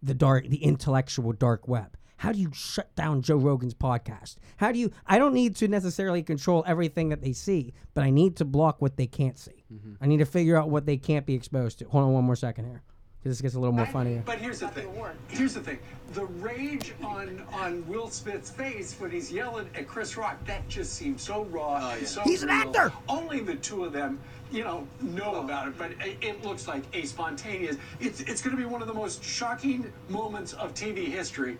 [0.03, 1.97] the dark, the intellectual dark web?
[2.19, 4.37] How do you shut down Joe Rogan's podcast?
[4.59, 4.93] How do you?
[5.07, 8.83] I don't need to necessarily control everything that they see, but I need to block
[8.83, 9.65] what they can't see.
[9.73, 9.95] Mm-hmm.
[10.03, 11.87] I need to figure out what they can't be exposed to.
[11.87, 12.83] Hold on one more second here,
[13.23, 14.13] 'cause this gets a little more funny.
[14.15, 14.23] here.
[14.25, 14.89] But here's the thing.
[15.29, 15.79] Here's the thing.
[16.15, 20.95] The rage on on Will Smith's face when he's yelling at Chris Rock, that just
[20.95, 21.91] seems so raw.
[21.93, 22.93] Oh, and so He's an actor.
[23.09, 24.19] Only the two of them,
[24.51, 25.77] you know, know about it.
[25.79, 27.77] But it, it looks like a spontaneous.
[28.01, 31.59] It's it's going to be one of the most shocking moments of TV history,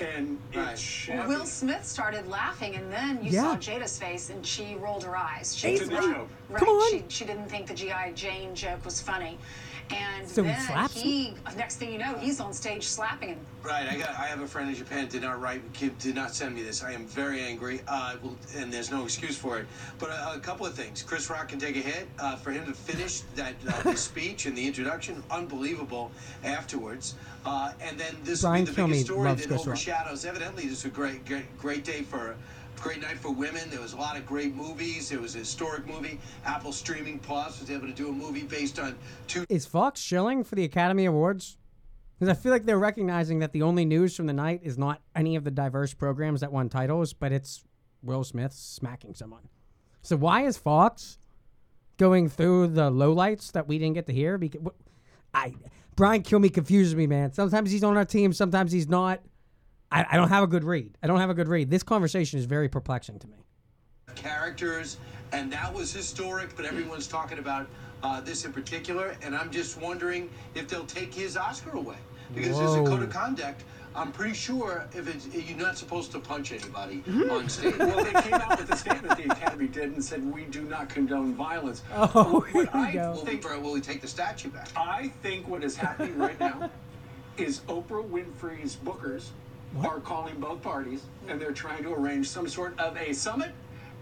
[0.00, 3.42] and it's well, Will Smith started laughing, and then you Yeah.
[3.42, 5.54] saw Jada's face, and she rolled her eyes.
[5.54, 6.90] She Ainsley, right, come on.
[6.90, 9.38] She, she didn't think the GI Jane joke was funny,
[9.90, 11.34] and So he then slaps he.
[11.56, 13.38] Next thing you know, he's on stage slapping him.
[13.62, 14.10] Right, I got.
[14.10, 15.62] I have a friend in Japan did not write,
[15.98, 16.82] did not send me this.
[16.82, 19.66] I am very angry, uh, well, and there's no excuse for it.
[19.98, 21.02] But a, a couple of things.
[21.02, 24.46] Chris Rock can take a hit uh, for him to finish that uh, the speech
[24.46, 26.10] and the introduction, unbelievable.
[26.44, 27.14] Afterwards,
[27.44, 29.66] uh, and then this will Brian be the Kilmeade biggest story that Chris Rock.
[29.68, 30.24] overshadows.
[30.24, 32.36] Evidently, this is a great, great, great day for.
[32.82, 33.70] Great night for women.
[33.70, 35.08] There was a lot of great movies.
[35.08, 36.18] There was a historic movie.
[36.44, 40.42] Apple Streaming Plus was able to do a movie based on two Is Fox shilling
[40.42, 41.58] for the Academy Awards?
[42.18, 45.00] Because I feel like they're recognizing that the only news from the night is not
[45.14, 47.62] any of the diverse programs that won titles, but it's
[48.02, 49.48] Will Smith smacking someone.
[50.02, 51.18] So why is Fox
[51.98, 54.38] going through the lowlights that we didn't get to hear?
[54.38, 54.60] Because
[55.32, 55.54] I
[55.94, 57.32] Brian Kilme confuses me, man.
[57.32, 59.20] Sometimes he's on our team, sometimes he's not.
[59.92, 60.96] I, I don't have a good read.
[61.02, 61.70] I don't have a good read.
[61.70, 63.36] This conversation is very perplexing to me.
[64.14, 64.96] characters,
[65.32, 66.56] and that was historic.
[66.56, 67.68] But everyone's talking about
[68.02, 71.96] uh, this in particular, and I'm just wondering if they'll take his Oscar away
[72.34, 73.64] because there's a code of conduct.
[73.94, 77.76] I'm pretty sure if it's you're not supposed to punch anybody on stage.
[77.78, 80.88] Well, they came out with a statement the Academy did and said we do not
[80.88, 81.82] condone violence.
[81.94, 84.68] Oh, what I Will, think will we take the statue back?
[84.74, 86.70] I think what is happening right now
[87.36, 89.28] is Oprah Winfrey's bookers
[89.84, 93.52] are calling both parties and they're trying to arrange some sort of a summit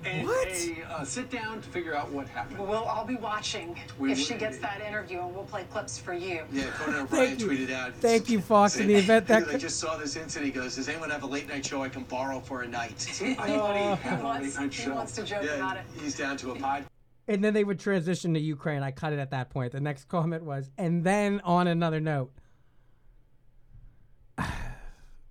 [0.05, 2.59] and a uh, sit down to figure out what happened.
[2.59, 5.65] Well, we'll all be watching We if she will gets that interview, and we'll play
[5.71, 6.45] clips for you.
[6.53, 7.95] Yeah, Conan O'Brien tweeted out.
[7.95, 10.55] Thank you, Fox, in the event that- I just saw this incident.
[10.55, 13.03] He goes, "Does anyone have a late night show I can borrow for a night?"
[13.21, 15.85] he, wants, he wants to joke yeah, about it.
[16.01, 16.85] he's down to a pod.
[17.29, 18.83] And then they would transition to Ukraine.
[18.83, 19.73] I cut it at that point.
[19.73, 22.33] The next comment was, and then on another note,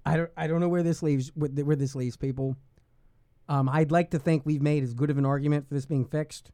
[0.05, 2.55] I don't, I don't know where this leaves, where this leaves people.
[3.47, 6.05] Um, I'd like to think we've made as good of an argument for this being
[6.05, 6.51] fixed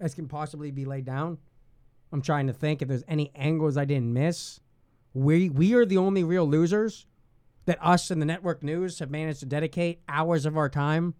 [0.00, 1.38] as can possibly be laid down.
[2.12, 4.60] I'm trying to think if there's any angles I didn't miss.
[5.14, 7.06] We we are the only real losers
[7.66, 11.14] that us and the network news have managed to dedicate hours of our time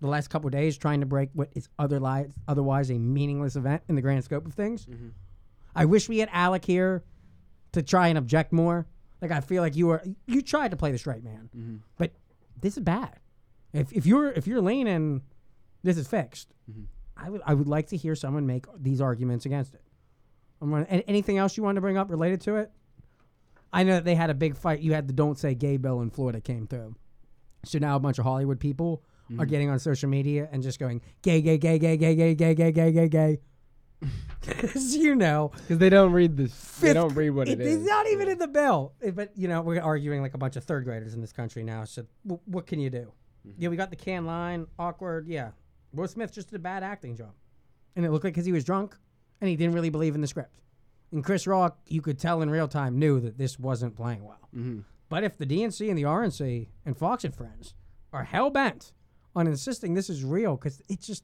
[0.00, 3.82] the last couple of days trying to break what is otherwise otherwise a meaningless event
[3.88, 4.86] in the grand scope of things.
[5.74, 7.04] I wish we had Alec here
[7.72, 8.86] to try and object more.
[9.22, 11.76] Like I feel like you were you tried to play the straight man, Mm-hmm.
[11.96, 12.10] but
[12.60, 13.18] this is bad.
[13.72, 15.22] If if you're if you're leaning,
[15.82, 16.52] this is fixed.
[16.70, 16.82] Mm-hmm.
[17.16, 19.82] I would I would like to hear someone make these arguments against it.
[20.60, 22.70] I'm gonna, anything else you wanted to bring up related to it?
[23.72, 24.80] I know that they had a big fight.
[24.80, 26.94] You had the "Don't Say Gay" bill in Florida came through,
[27.64, 29.02] so now a bunch of Hollywood people
[29.38, 29.48] are Mhm.
[29.48, 32.72] getting on social media and just going gay, gay, gay, gay, gay, gay, gay, gay,
[32.72, 33.38] gay, gay, gay.
[34.74, 36.52] As you know, because they don't read this.
[36.80, 37.86] They don't read what it It's is.
[37.86, 38.92] not even in the bill.
[39.02, 41.62] Eh, But you know, we're arguing like a bunch of third graders in this country
[41.62, 41.84] now.
[41.84, 43.12] So w- what can you do?
[43.46, 43.62] Mm-hmm.
[43.62, 45.28] Yeah, we got the can line awkward.
[45.28, 45.50] Yeah,
[45.92, 47.32] Will Smith just did a bad acting job,
[47.94, 48.96] and it looked like because he was drunk
[49.40, 50.60] and he didn't really believe in the script.
[51.12, 54.48] And Chris Rock, you could tell in real time, knew that this wasn't playing well.
[54.56, 54.80] Mm-hmm.
[55.08, 57.74] But if the DNC and the RNC and Fox and Friends
[58.12, 58.92] are hell bent
[59.36, 61.22] on insisting this is real, because it's just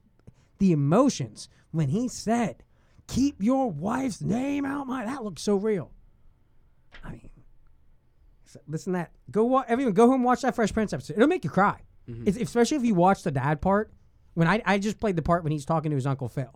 [0.58, 2.64] the emotions when he said,
[3.08, 5.90] "Keep your wife's name out my," that looks so real.
[7.04, 7.30] I mean,
[8.66, 9.12] listen to that.
[9.30, 11.14] Go wa- everyone go home and watch that Fresh Prince episode.
[11.16, 12.26] It'll make you cry, mm-hmm.
[12.26, 13.92] it's, especially if you watch the dad part.
[14.34, 16.54] When I I just played the part when he's talking to his uncle Phil.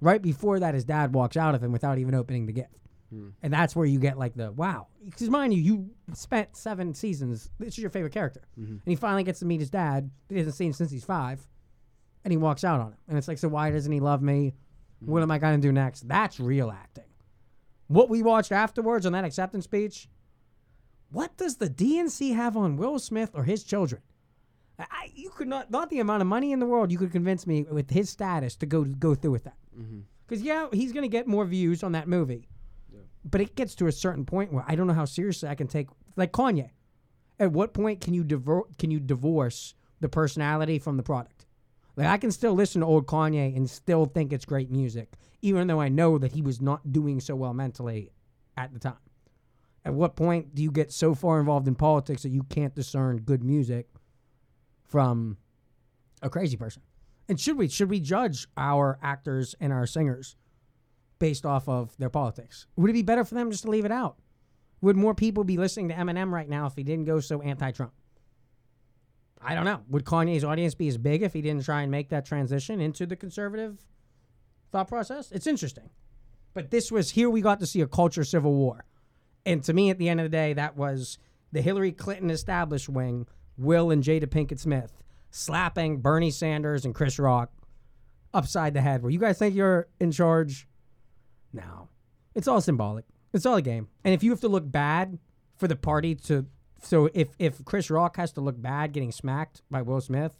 [0.00, 2.74] Right before that, his dad walks out of him without even opening the gift.
[3.12, 3.28] Hmm.
[3.42, 4.88] And that's where you get like the wow.
[5.04, 7.50] Because mind you, you spent seven seasons.
[7.58, 8.42] This is your favorite character.
[8.58, 8.72] Mm-hmm.
[8.72, 10.10] And he finally gets to meet his dad.
[10.28, 11.46] He hasn't seen him since he's five.
[12.24, 12.98] And he walks out on him.
[13.08, 14.54] And it's like, so why doesn't he love me?
[15.04, 16.06] What am I going to do next?
[16.08, 17.04] That's real acting.
[17.88, 20.08] What we watched afterwards on that acceptance speech,
[21.10, 24.02] what does the DNC have on Will Smith or his children?
[24.78, 27.46] I- you could not, not the amount of money in the world, you could convince
[27.46, 29.56] me with his status to go go through with that.
[29.78, 30.00] Mm-hmm.
[30.26, 32.48] Because yeah, he's going to get more views on that movie,
[33.24, 35.66] but it gets to a certain point where I don't know how seriously I can
[35.68, 36.70] take like Kanye.
[37.38, 41.31] At what point can you divor- can you divorce the personality from the product?
[41.96, 45.12] Like I can still listen to old Kanye and still think it's great music,
[45.42, 48.10] even though I know that he was not doing so well mentally
[48.56, 48.96] at the time.
[49.84, 53.18] At what point do you get so far involved in politics that you can't discern
[53.18, 53.88] good music
[54.84, 55.36] from
[56.22, 56.82] a crazy person?
[57.28, 60.36] And should we should we judge our actors and our singers
[61.18, 62.66] based off of their politics?
[62.76, 64.16] Would it be better for them just to leave it out?
[64.80, 67.92] Would more people be listening to Eminem right now if he didn't go so anti-Trump?
[69.44, 69.80] I don't know.
[69.88, 73.06] Would Kanye's audience be as big if he didn't try and make that transition into
[73.06, 73.78] the conservative
[74.70, 75.32] thought process?
[75.32, 75.90] It's interesting.
[76.54, 78.84] But this was here we got to see a culture civil war.
[79.44, 81.18] And to me, at the end of the day, that was
[81.50, 84.92] the Hillary Clinton established wing, Will and Jada Pinkett Smith,
[85.30, 87.50] slapping Bernie Sanders and Chris Rock
[88.32, 89.02] upside the head.
[89.02, 90.68] Where you guys think you're in charge?
[91.52, 91.88] No.
[92.34, 93.04] It's all symbolic.
[93.32, 93.88] It's all a game.
[94.04, 95.18] And if you have to look bad
[95.56, 96.46] for the party to
[96.82, 100.34] so if if Chris Rock has to look bad getting smacked by Will Smith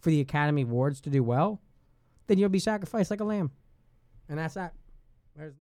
[0.00, 1.60] for the Academy Awards to do well,
[2.26, 3.50] then you'll be sacrificed like a lamb.
[4.28, 4.74] And that's that.